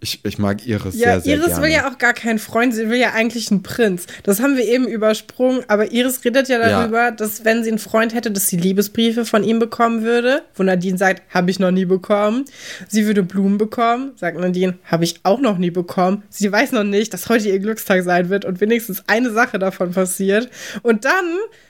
[0.01, 1.61] ich, ich mag Iris Ja, sehr, sehr Iris gerne.
[1.63, 4.05] will ja auch gar keinen Freund, sie will ja eigentlich einen Prinz.
[4.23, 6.69] Das haben wir eben übersprungen, aber Iris redet ja Ja.
[6.81, 10.43] darüber, dass wenn sie einen Freund hätte, dass sie Liebesbriefe von ihm bekommen würde.
[10.55, 12.45] Wo Nadine sagt, habe ich noch nie bekommen.
[12.87, 16.23] Sie würde Blumen bekommen, sagt Nadine, habe ich auch noch nie bekommen.
[16.29, 19.91] Sie weiß noch nicht, dass heute ihr Glückstag sein wird und wenigstens eine Sache davon
[19.91, 20.49] passiert.
[20.81, 21.25] Und dann,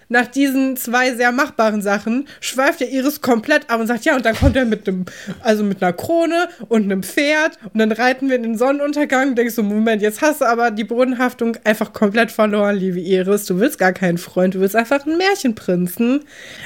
[0.09, 4.25] nach diesen zwei sehr machbaren Sachen, schweift ja Iris komplett ab und sagt, ja, und
[4.25, 5.05] dann kommt er mit einem,
[5.41, 9.35] also mit einer Krone und einem Pferd und dann reiten wir in den Sonnenuntergang.
[9.35, 13.45] Denkst du, Moment, jetzt hast du aber die Bodenhaftung einfach komplett verloren, liebe Iris.
[13.45, 16.21] Du willst gar keinen Freund, du willst einfach einen Märchenprinzen.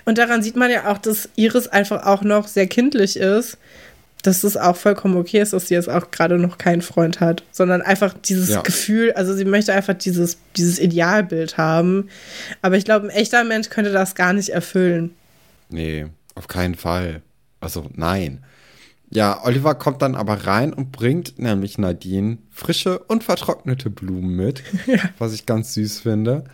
[0.05, 3.57] Und daran sieht man ja auch, dass Iris einfach auch noch sehr kindlich ist.
[4.23, 7.43] Dass es auch vollkommen okay ist, dass sie jetzt auch gerade noch keinen Freund hat,
[7.51, 8.61] sondern einfach dieses ja.
[8.61, 12.09] Gefühl, also sie möchte einfach dieses, dieses Idealbild haben.
[12.61, 15.11] Aber ich glaube, ein echter Mensch könnte das gar nicht erfüllen.
[15.69, 17.21] Nee, auf keinen Fall.
[17.59, 18.43] Also nein.
[19.09, 24.63] Ja, Oliver kommt dann aber rein und bringt nämlich Nadine frische und vertrocknete Blumen mit,
[24.87, 24.99] ja.
[25.19, 26.45] was ich ganz süß finde.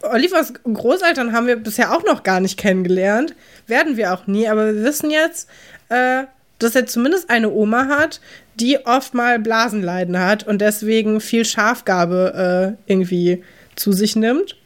[0.03, 3.35] Olivers Großeltern haben wir bisher auch noch gar nicht kennengelernt.
[3.67, 5.49] Werden wir auch nie, aber wir wissen jetzt,
[5.89, 6.25] äh,
[6.61, 8.21] dass er zumindest eine Oma hat,
[8.55, 13.43] die oft mal Blasenleiden hat und deswegen viel Schafgabe äh, irgendwie
[13.75, 14.57] zu sich nimmt.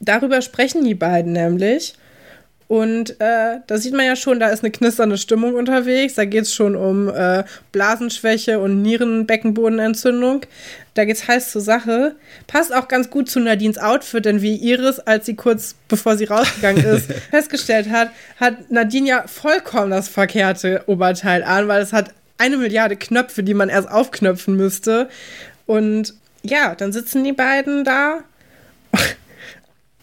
[0.00, 1.94] Darüber sprechen die beiden nämlich.
[2.66, 6.14] Und äh, da sieht man ja schon, da ist eine knisternde Stimmung unterwegs.
[6.14, 10.46] Da geht es schon um äh, Blasenschwäche und Nierenbeckenbodenentzündung.
[10.94, 12.14] Da geht es heiß zur Sache.
[12.46, 16.24] Passt auch ganz gut zu Nadines Outfit, denn wie Iris, als sie kurz bevor sie
[16.24, 18.10] rausgegangen ist, festgestellt hat,
[18.40, 23.54] hat Nadine ja vollkommen das verkehrte Oberteil an, weil es hat eine Milliarde Knöpfe, die
[23.54, 25.08] man erst aufknöpfen müsste.
[25.66, 28.20] Und ja, dann sitzen die beiden da.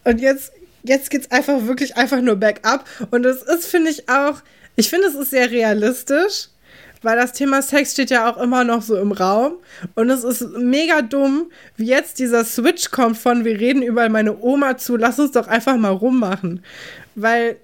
[0.04, 0.52] Und jetzt
[0.84, 2.86] jetzt geht es einfach wirklich einfach nur bergab.
[3.12, 4.42] Und das ist, finde ich, auch,
[4.76, 6.50] ich finde, es ist sehr realistisch,
[7.02, 9.54] weil das Thema Sex steht ja auch immer noch so im Raum.
[9.96, 14.40] Und es ist mega dumm, wie jetzt dieser Switch kommt von, wir reden über meine
[14.40, 16.64] Oma zu, lass uns doch einfach mal rummachen.
[17.16, 17.58] Weil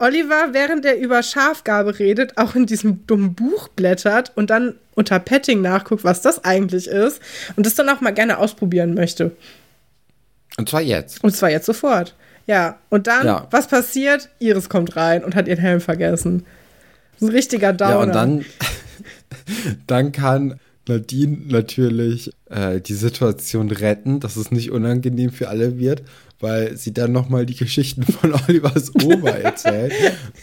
[0.00, 5.18] Oliver, während er über Schafgabe redet, auch in diesem dummen Buch blättert und dann unter
[5.18, 7.20] Petting nachguckt, was das eigentlich ist
[7.56, 9.32] und das dann auch mal gerne ausprobieren möchte.
[10.56, 11.22] Und zwar jetzt.
[11.22, 12.14] Und zwar jetzt sofort.
[12.48, 13.46] Ja, und dann, ja.
[13.50, 14.30] was passiert?
[14.38, 16.46] Iris kommt rein und hat ihren Helm vergessen.
[17.20, 17.90] ein richtiger Downer.
[17.90, 18.44] Ja, und dann,
[19.86, 26.02] dann kann Nadine natürlich äh, die Situation retten, dass es nicht unangenehm für alle wird,
[26.40, 29.92] weil sie dann nochmal die Geschichten von Olivers Oma erzählt.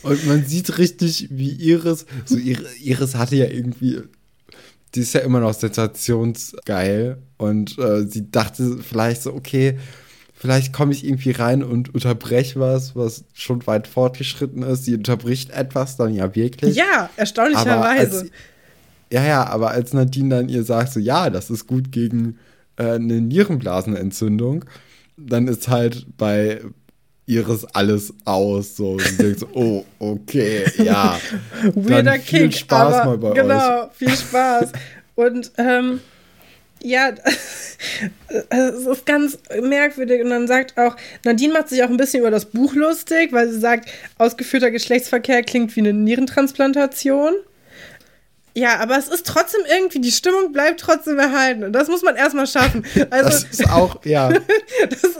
[0.03, 4.03] und man sieht richtig, wie Iris, so Iris hatte ja irgendwie
[4.93, 9.78] die ist ja immer noch sensationsgeil und äh, sie dachte vielleicht so, okay,
[10.36, 14.86] vielleicht komme ich irgendwie rein und unterbreche was, was schon weit fortgeschritten ist.
[14.86, 16.75] Sie unterbricht etwas dann ja wirklich.
[16.75, 18.29] Ja, erstaunlicherweise.
[19.11, 22.38] ja, ja, aber als Nadine dann ihr sagt, so, ja, das ist gut gegen
[22.75, 24.65] äh, eine Nierenblasenentzündung,
[25.17, 26.61] dann ist halt bei
[27.25, 28.75] Iris alles aus.
[28.75, 31.17] So, sie denkt so, oh, okay, ja.
[31.73, 33.91] Weirder Kick, Spaß mal bei genau, euch.
[33.93, 34.71] viel Spaß.
[35.15, 36.01] Und ähm,
[36.82, 37.13] ja,
[38.49, 40.23] es ist ganz merkwürdig.
[40.23, 43.49] Und dann sagt auch, Nadine macht sich auch ein bisschen über das Buch lustig, weil
[43.49, 47.34] sie sagt, ausgeführter Geschlechtsverkehr klingt wie eine Nierentransplantation.
[48.57, 51.65] Ja, aber es ist trotzdem irgendwie, die Stimmung bleibt trotzdem erhalten.
[51.65, 52.86] Und das muss man erstmal schaffen.
[53.09, 54.30] Also, das ist auch, ja.
[54.89, 55.17] das ist,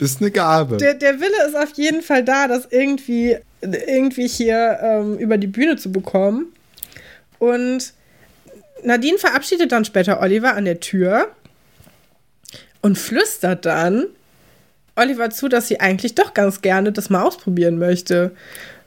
[0.00, 0.78] das ist eine Gabe.
[0.78, 5.46] Der, der Wille ist auf jeden Fall da, das irgendwie, irgendwie hier ähm, über die
[5.46, 6.52] Bühne zu bekommen.
[7.38, 7.92] Und
[8.82, 11.30] Nadine verabschiedet dann später Oliver an der Tür
[12.80, 14.06] und flüstert dann
[14.96, 18.32] Oliver zu, dass sie eigentlich doch ganz gerne das mal ausprobieren möchte.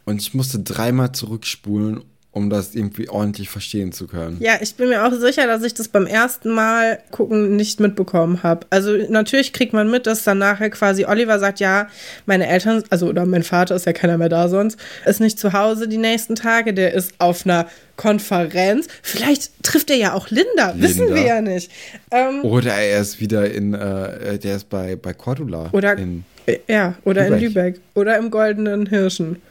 [0.06, 2.04] Und ich musste dreimal zurückspulen,
[2.36, 4.36] um das irgendwie ordentlich verstehen zu können.
[4.42, 8.44] Ja, ich bin mir auch sicher, dass ich das beim ersten Mal gucken nicht mitbekommen
[8.44, 8.68] habe.
[8.72, 11.88] Also natürlich kriegt man mit, dass dann nachher quasi Oliver sagt, ja,
[12.26, 15.54] meine Eltern, also oder mein Vater ist ja keiner mehr da sonst, ist nicht zu
[15.54, 18.90] Hause die nächsten Tage, der ist auf einer Konferenz.
[19.02, 20.82] Vielleicht trifft er ja auch Linda, Linda.
[20.82, 21.72] wissen wir ja nicht.
[22.12, 25.70] Ähm, oder er ist wieder in, äh, der ist bei, bei Cordula.
[25.72, 26.26] Oder, in
[26.68, 27.40] ja, oder Lübeck.
[27.40, 27.82] in Lübeck.
[27.94, 29.42] Oder im Goldenen Hirschen.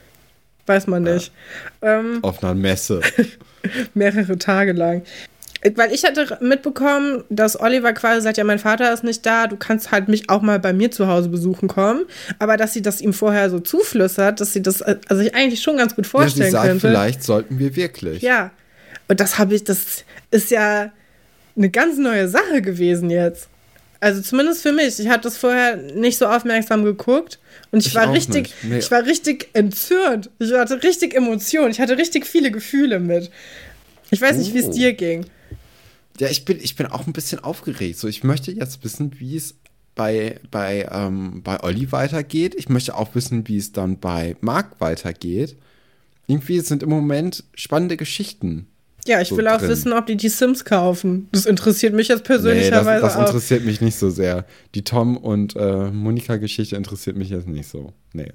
[0.67, 1.33] Weiß man nicht.
[1.83, 2.01] Ja.
[2.01, 3.01] Ähm, Auf einer Messe.
[3.95, 5.03] Mehrere Tage lang.
[5.77, 9.57] Weil ich hatte mitbekommen, dass Oliver quasi sagt, ja, mein Vater ist nicht da, du
[9.57, 12.05] kannst halt mich auch mal bei mir zu Hause besuchen kommen.
[12.39, 15.79] Aber dass sie das ihm vorher so zuflüstert, dass sie das also ich eigentlich schon
[15.79, 16.89] ganz gut vorstellen ja, sie sagt, könnte.
[16.89, 18.23] Vielleicht sollten wir wirklich.
[18.23, 18.51] Ja.
[19.09, 20.93] Und das habe ich, das ist ja
[21.57, 23.49] eine ganz neue Sache gewesen jetzt.
[24.05, 24.99] Also zumindest für mich.
[24.99, 27.39] Ich hatte das vorher nicht so aufmerksam geguckt
[27.71, 28.77] und ich, ich war richtig, nee.
[28.77, 30.29] ich war richtig entzürnt.
[30.39, 31.71] Ich hatte richtig Emotionen.
[31.71, 33.31] Ich hatte richtig viele Gefühle mit.
[34.11, 34.73] Ich weiß nicht, wie es oh.
[34.73, 35.25] dir ging.
[36.21, 37.99] Ja, ich bin, ich bin auch ein bisschen aufgeregt.
[37.99, 39.55] So, ich möchte jetzt wissen, wie es
[39.95, 42.55] bei, bei, ähm, bei Olli weitergeht.
[42.59, 45.57] Ich möchte auch wissen, wie es dann bei Marc weitergeht.
[46.27, 48.67] Irgendwie sind im Moment spannende Geschichten.
[49.07, 49.69] Ja, ich so will auch drin.
[49.69, 51.29] wissen, ob die die Sims kaufen.
[51.33, 54.47] Das interessiert mich jetzt persönlicherweise nee, das, das interessiert mich nicht so sehr.
[54.75, 57.93] Die Tom und äh, Monika-Geschichte interessiert mich jetzt nicht so.
[58.13, 58.33] Nee.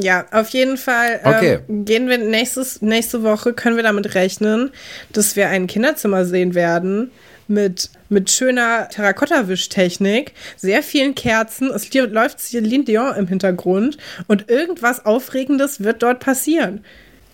[0.00, 1.58] Ja, auf jeden Fall ähm, okay.
[1.84, 4.70] gehen wir nächstes, nächste Woche, können wir damit rechnen,
[5.12, 7.10] dass wir ein Kinderzimmer sehen werden
[7.48, 11.70] mit, mit schöner Terrakotta-Wischtechnik, sehr vielen Kerzen.
[11.70, 13.98] Es läuft Celine Dion im Hintergrund
[14.28, 16.84] und irgendwas Aufregendes wird dort passieren.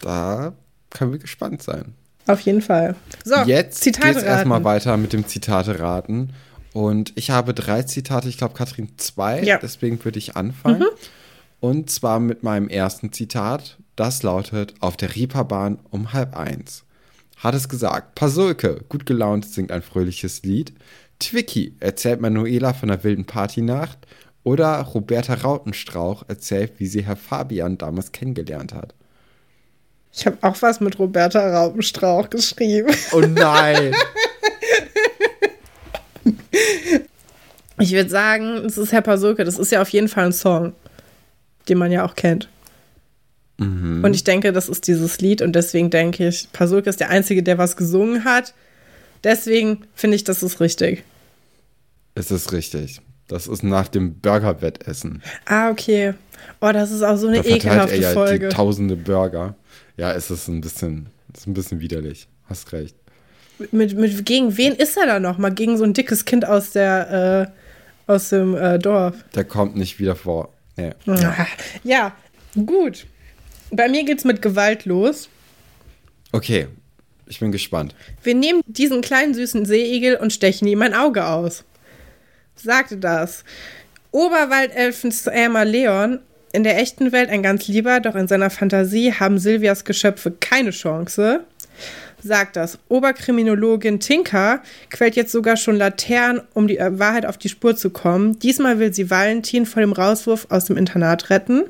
[0.01, 0.55] Da
[0.91, 1.95] können wir gespannt sein.
[2.27, 2.97] Auf jeden Fall.
[3.25, 6.31] So, jetzt geht es erstmal weiter mit dem Zitate raten.
[6.73, 9.59] Und ich habe drei Zitate, ich glaube Katrin zwei, ja.
[9.59, 10.81] deswegen würde ich anfangen.
[10.81, 10.87] Mhm.
[11.61, 13.79] Und zwar mit meinem ersten Zitat.
[13.97, 16.85] Das lautet: Auf der Reeperbahn um halb eins.
[17.37, 20.73] Hat es gesagt: Pasulke, gut gelaunt, singt ein fröhliches Lied.
[21.21, 23.99] Twicky erzählt Manuela von der wilden Partynacht.
[24.43, 28.95] Oder Roberta Rautenstrauch erzählt, wie sie Herr Fabian damals kennengelernt hat.
[30.15, 32.95] Ich habe auch was mit Roberta Rautenstrauch geschrieben.
[33.13, 33.95] Oh nein!
[37.81, 39.45] ich würde sagen, es ist Herr Pasulke.
[39.45, 40.73] Das ist ja auf jeden Fall ein Song
[41.69, 42.49] den man ja auch kennt.
[43.59, 44.03] Mhm.
[44.05, 47.43] Und ich denke, das ist dieses Lied und deswegen denke ich, Pasulke ist der Einzige,
[47.43, 48.55] der was gesungen hat.
[49.23, 51.05] Deswegen finde ich, das ist richtig.
[52.15, 53.01] Es ist richtig.
[53.29, 55.23] Das ist nach dem Burgerwettessen.
[55.47, 56.15] Ah, okay.
[56.61, 58.49] Oh, das ist auch so eine da ekelhafte er ja Folge.
[58.49, 59.55] Die tausende Burger.
[59.97, 62.29] Ja, es ist ein bisschen, ist ein bisschen widerlich.
[62.49, 62.97] Hast recht.
[63.71, 65.39] Mit, mit, gegen wen ist er da noch?
[65.39, 67.53] Mal gegen so ein dickes Kind aus der,
[68.09, 69.15] äh, aus dem äh, Dorf.
[69.35, 70.53] Der kommt nicht wieder vor.
[70.77, 71.47] Ja.
[71.85, 72.17] ja,
[72.67, 73.07] gut.
[73.71, 75.29] Bei mir geht's mit Gewalt los.
[76.33, 76.67] Okay,
[77.27, 77.95] ich bin gespannt.
[78.25, 81.65] Wir nehmen diesen kleinen süßen Seeigel und stechen ihm ein Auge aus.
[82.57, 83.45] Sagte das.
[84.11, 86.21] Oberwaldelfen Elmer Leon,
[86.55, 90.71] in der echten Welt ein ganz lieber, doch in seiner Fantasie haben Silvias Geschöpfe keine
[90.71, 91.45] Chance
[92.25, 92.79] sagt das.
[92.89, 98.39] Oberkriminologin Tinker quält jetzt sogar schon Laternen, um die Wahrheit auf die Spur zu kommen.
[98.39, 101.65] Diesmal will sie Valentin vor dem Rauswurf aus dem Internat retten.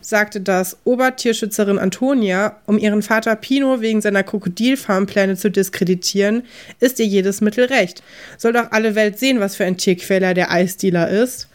[0.00, 6.44] Sagte das Obertierschützerin Antonia, um ihren Vater Pino wegen seiner Krokodilfarmpläne zu diskreditieren,
[6.80, 8.02] ist ihr jedes Mittel recht.
[8.38, 11.48] Soll doch alle Welt sehen, was für ein Tierquäler der Eisdealer ist.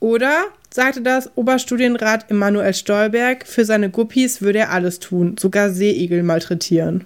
[0.00, 6.24] Oder sagte das Oberstudienrat Emanuel Stolberg, für seine Guppies würde er alles tun, sogar Seeigel
[6.24, 7.04] malträtieren.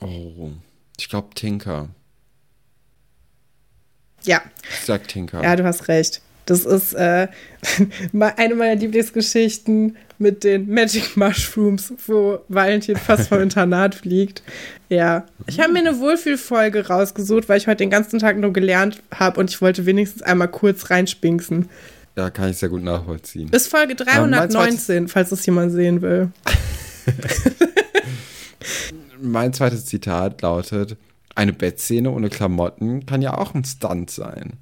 [0.00, 0.50] Oh,
[0.98, 1.88] ich glaube Tinker.
[4.24, 4.42] Ja.
[4.68, 5.40] Ich sag Tinker.
[5.40, 6.20] Ja, du hast recht.
[6.46, 7.28] Das ist äh,
[8.36, 14.42] eine meiner Lieblingsgeschichten mit den Magic Mushrooms, wo Valentin fast vom Internat fliegt.
[14.88, 15.24] Ja.
[15.46, 19.40] Ich habe mir eine Wohlfühlfolge rausgesucht, weil ich heute den ganzen Tag nur gelernt habe
[19.40, 21.68] und ich wollte wenigstens einmal kurz reinspinksen.
[22.16, 23.50] Ja, kann ich sehr gut nachvollziehen.
[23.50, 26.30] Bis Folge 319, ähm, falls es jemand sehen will.
[29.20, 30.96] mein zweites Zitat lautet:
[31.34, 34.52] Eine Bettszene ohne Klamotten kann ja auch ein Stunt sein.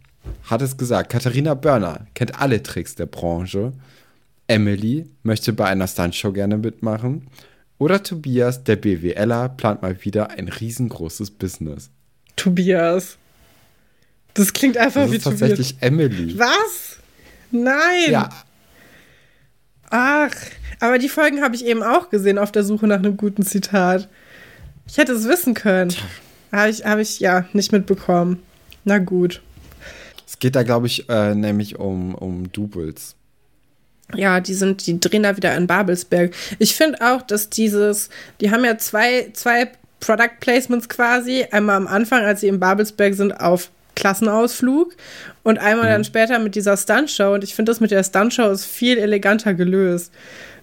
[0.45, 1.11] Hat es gesagt.
[1.11, 3.73] Katharina Börner kennt alle Tricks der Branche.
[4.47, 7.29] Emily möchte bei einer Stuntshow gerne mitmachen.
[7.79, 11.91] Oder Tobias, der BWLer, plant mal wieder ein riesengroßes Business.
[12.37, 13.19] Tobias.
[14.35, 16.39] Das klingt einfach das wie ist tatsächlich Emily.
[16.39, 16.99] Was?
[17.51, 18.11] Nein.
[18.11, 18.29] Ja.
[19.91, 20.31] Ach,
[20.81, 24.09] aber die Folgen habe ich eben auch gesehen auf der Suche nach einem guten Zitat.
[24.87, 25.95] Ich hätte es wissen können.
[26.51, 28.43] Habe ich, hab ich ja nicht mitbekommen.
[28.85, 29.43] Na gut.
[30.33, 33.17] Es geht da, glaube ich, äh, nämlich um, um Doubles.
[34.15, 36.33] Ja, die sind, die drehen da wieder in Babelsberg.
[36.59, 38.09] Ich finde auch, dass dieses,
[38.41, 39.71] die haben ja zwei, zwei
[40.01, 41.47] Product Placements quasi.
[41.51, 44.97] Einmal am Anfang, als sie in Babelsberg sind, auf Klassenausflug
[45.43, 45.91] und einmal mhm.
[45.91, 47.35] dann später mit dieser Stuntshow.
[47.35, 50.13] Und ich finde, das mit der Stuntshow ist viel eleganter gelöst.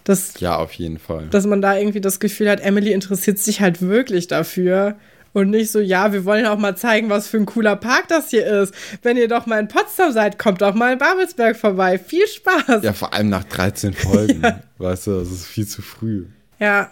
[0.04, 1.28] Das, ja, auf jeden Fall.
[1.30, 4.96] Dass man da irgendwie das Gefühl hat, Emily interessiert sich halt wirklich dafür.
[5.34, 8.30] Und nicht so, ja, wir wollen auch mal zeigen, was für ein cooler Park das
[8.30, 8.74] hier ist.
[9.04, 12.00] Wenn ihr doch mal in Potsdam seid, kommt doch mal in Babelsberg vorbei.
[12.00, 12.84] Viel Spaß.
[12.84, 14.42] Ja, vor allem nach 13 Folgen.
[14.44, 14.62] ja.
[14.78, 16.26] Weißt du, das ist viel zu früh.
[16.60, 16.90] Ja.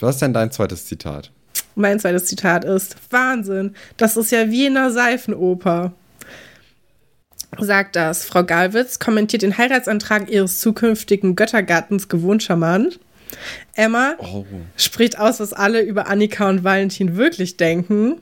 [0.00, 1.30] Was ist denn dein zweites Zitat?
[1.74, 5.92] Mein zweites Zitat ist: Wahnsinn, das ist ja wie in einer Seifenoper.
[7.58, 8.24] Sagt das.
[8.24, 12.98] Frau Galwitz kommentiert den Heiratsantrag ihres zukünftigen Göttergattens gewohnt charmant.
[13.74, 14.44] Emma Oh.
[14.76, 18.16] spricht aus, was alle über Annika und Valentin wirklich denken.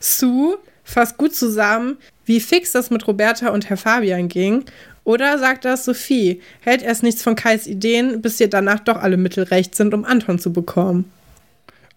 [0.00, 4.64] Sue fasst gut zusammen, wie fix das mit Roberta und Herr Fabian ging.
[5.04, 9.16] Oder sagt das Sophie, hält erst nichts von Kais Ideen, bis ihr danach doch alle
[9.16, 11.10] Mittel recht sind, um Anton zu bekommen.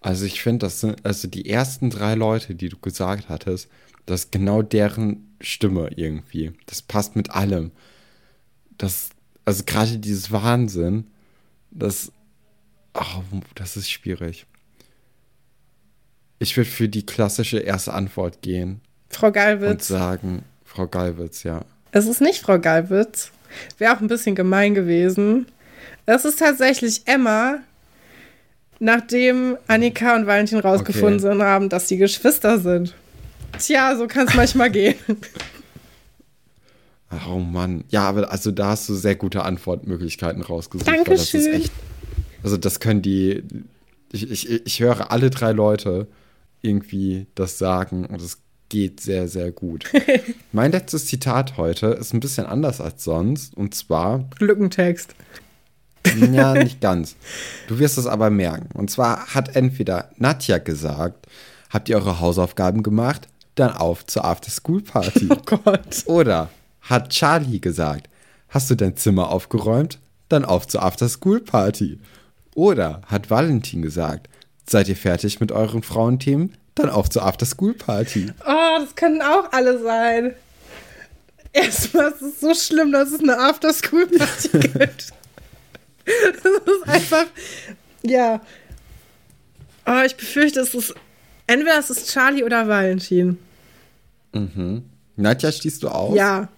[0.01, 3.69] Also ich finde, das sind, also die ersten drei Leute, die du gesagt hattest,
[4.05, 6.53] das ist genau deren Stimme irgendwie.
[6.67, 7.71] Das passt mit allem.
[8.77, 9.09] Das,
[9.45, 11.05] also gerade dieses Wahnsinn,
[11.71, 12.11] das,
[12.95, 13.21] oh,
[13.55, 14.45] das ist schwierig.
[16.39, 19.87] Ich würde für die klassische erste Antwort gehen Frau und Galwitz.
[19.87, 21.61] sagen, Frau Galwitz, ja.
[21.91, 23.31] Es ist nicht Frau Galwitz.
[23.77, 25.45] Wäre auch ein bisschen gemein gewesen.
[26.05, 27.59] Es ist tatsächlich Emma,
[28.79, 32.93] nachdem Annika und Valentin rausgefunden haben, dass sie Geschwister sind.
[33.57, 34.95] Tja, so kann es manchmal gehen.
[37.29, 37.85] Oh Mann.
[37.89, 40.87] Ja, aber also da hast du sehr gute Antwortmöglichkeiten rausgesucht.
[40.87, 41.53] weil Das ist Dankeschön.
[41.61, 41.71] echt,
[42.45, 43.43] also das können die,
[44.11, 46.07] ich, ich, ich höre alle drei Leute
[46.61, 48.37] irgendwie das sagen und es
[48.69, 49.85] geht sehr, sehr gut.
[50.51, 55.15] mein letztes Zitat heute ist ein bisschen anders als sonst und zwar, Lückentext.
[56.31, 57.15] ja, nicht ganz.
[57.67, 58.69] Du wirst es aber merken.
[58.75, 61.25] Und zwar hat entweder Nadja gesagt,
[61.71, 63.27] habt ihr eure Hausaufgaben gemacht?
[63.55, 65.29] Dann auf zur After-School-Party.
[65.31, 66.03] Oh Gott.
[66.05, 66.49] Oder
[66.81, 68.07] hat Charlie gesagt,
[68.49, 69.97] hast du dein Zimmer aufgeräumt?
[70.29, 71.99] Dann auf zur After-School-Party.
[72.55, 74.29] Oder hat Valentin gesagt,
[74.67, 76.55] seid ihr fertig mit euren Frauenthemen?
[76.73, 78.31] Dann auf zur After-School-Party.
[78.45, 80.33] Oh, das können auch alle sein.
[81.53, 85.13] Erstmal ist es so schlimm, dass es eine After-School-Party gibt.
[86.05, 87.25] Das ist einfach,
[88.03, 88.41] ja.
[89.85, 90.95] Oh, ich befürchte, es ist,
[91.47, 93.37] entweder es ist Charlie oder Valentin.
[95.15, 96.15] Nadja, stehst du auf?
[96.15, 96.49] Ja.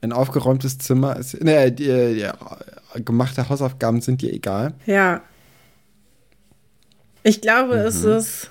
[0.00, 1.42] Ein aufgeräumtes Zimmer ist.
[1.42, 2.28] Ne, die, die,
[2.96, 4.74] gemachte Hausaufgaben sind dir egal.
[4.86, 5.22] Ja.
[7.22, 8.12] Ich glaube, es Mhm.
[8.12, 8.50] ist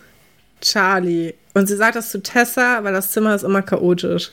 [0.61, 1.33] Charlie.
[1.53, 4.31] Und sie sagt das zu Tessa, weil das Zimmer ist immer chaotisch.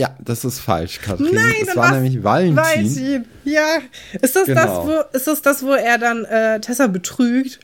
[0.00, 1.34] Ja, das ist falsch, Katrin.
[1.34, 2.56] Nein, es war nämlich Valentin.
[2.56, 3.24] Valentin.
[3.44, 3.78] Ja.
[4.20, 4.62] Ist das, Genau.
[4.64, 7.58] das, wo, ist das das, wo er dann äh, Tessa betrügt?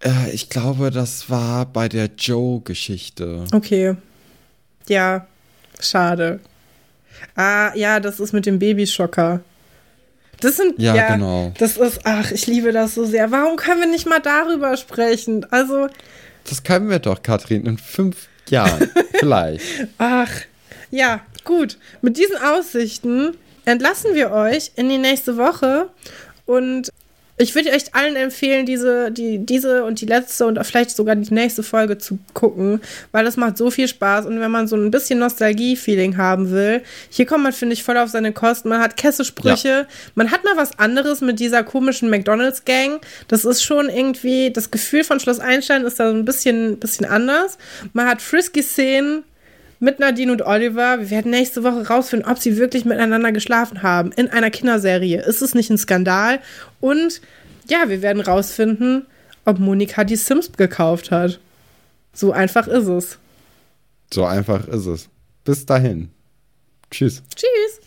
[0.00, 3.44] Äh, ich glaube, das war bei der Joe-Geschichte.
[3.52, 3.96] Okay.
[4.88, 5.26] Ja.
[5.80, 6.40] Schade.
[7.36, 9.40] Ah, ja, das ist mit dem Babyschocker.
[10.40, 11.52] Das sind, Ja, ja, genau.
[11.58, 13.30] Das ist, ach, ich liebe das so sehr.
[13.30, 15.46] Warum können wir nicht mal darüber sprechen?
[15.50, 15.88] Also,
[16.48, 18.90] Das können wir doch, Katrin, in fünf Jahren.
[19.18, 19.64] Vielleicht.
[19.98, 20.30] Ach,
[20.90, 21.78] ja, gut.
[22.02, 25.88] Mit diesen Aussichten entlassen wir euch in die nächste Woche
[26.46, 26.90] und
[27.36, 31.34] ich würde euch allen empfehlen, diese, die, diese und die letzte und vielleicht sogar die
[31.34, 32.80] nächste Folge zu gucken,
[33.10, 36.82] weil das macht so viel Spaß und wenn man so ein bisschen Nostalgie-Feeling haben will,
[37.10, 38.68] hier kommt man, finde ich, voll auf seine Kosten.
[38.68, 43.00] Man hat Kessesprüche, man hat mal was anderes mit dieser komischen McDonalds-Gang.
[43.26, 47.06] Das ist schon irgendwie, das Gefühl von Schloss Einstein ist da so ein bisschen, bisschen
[47.06, 47.58] anders.
[47.94, 49.24] Man hat Frisky-Szenen,
[49.84, 50.98] mit Nadine und Oliver.
[50.98, 54.10] Wir werden nächste Woche rausfinden, ob sie wirklich miteinander geschlafen haben.
[54.12, 55.22] In einer Kinderserie.
[55.22, 56.40] Ist es nicht ein Skandal?
[56.80, 57.20] Und
[57.68, 59.06] ja, wir werden rausfinden,
[59.44, 61.38] ob Monika die Sims gekauft hat.
[62.12, 63.18] So einfach ist es.
[64.12, 65.08] So einfach ist es.
[65.44, 66.10] Bis dahin.
[66.90, 67.22] Tschüss.
[67.34, 67.83] Tschüss.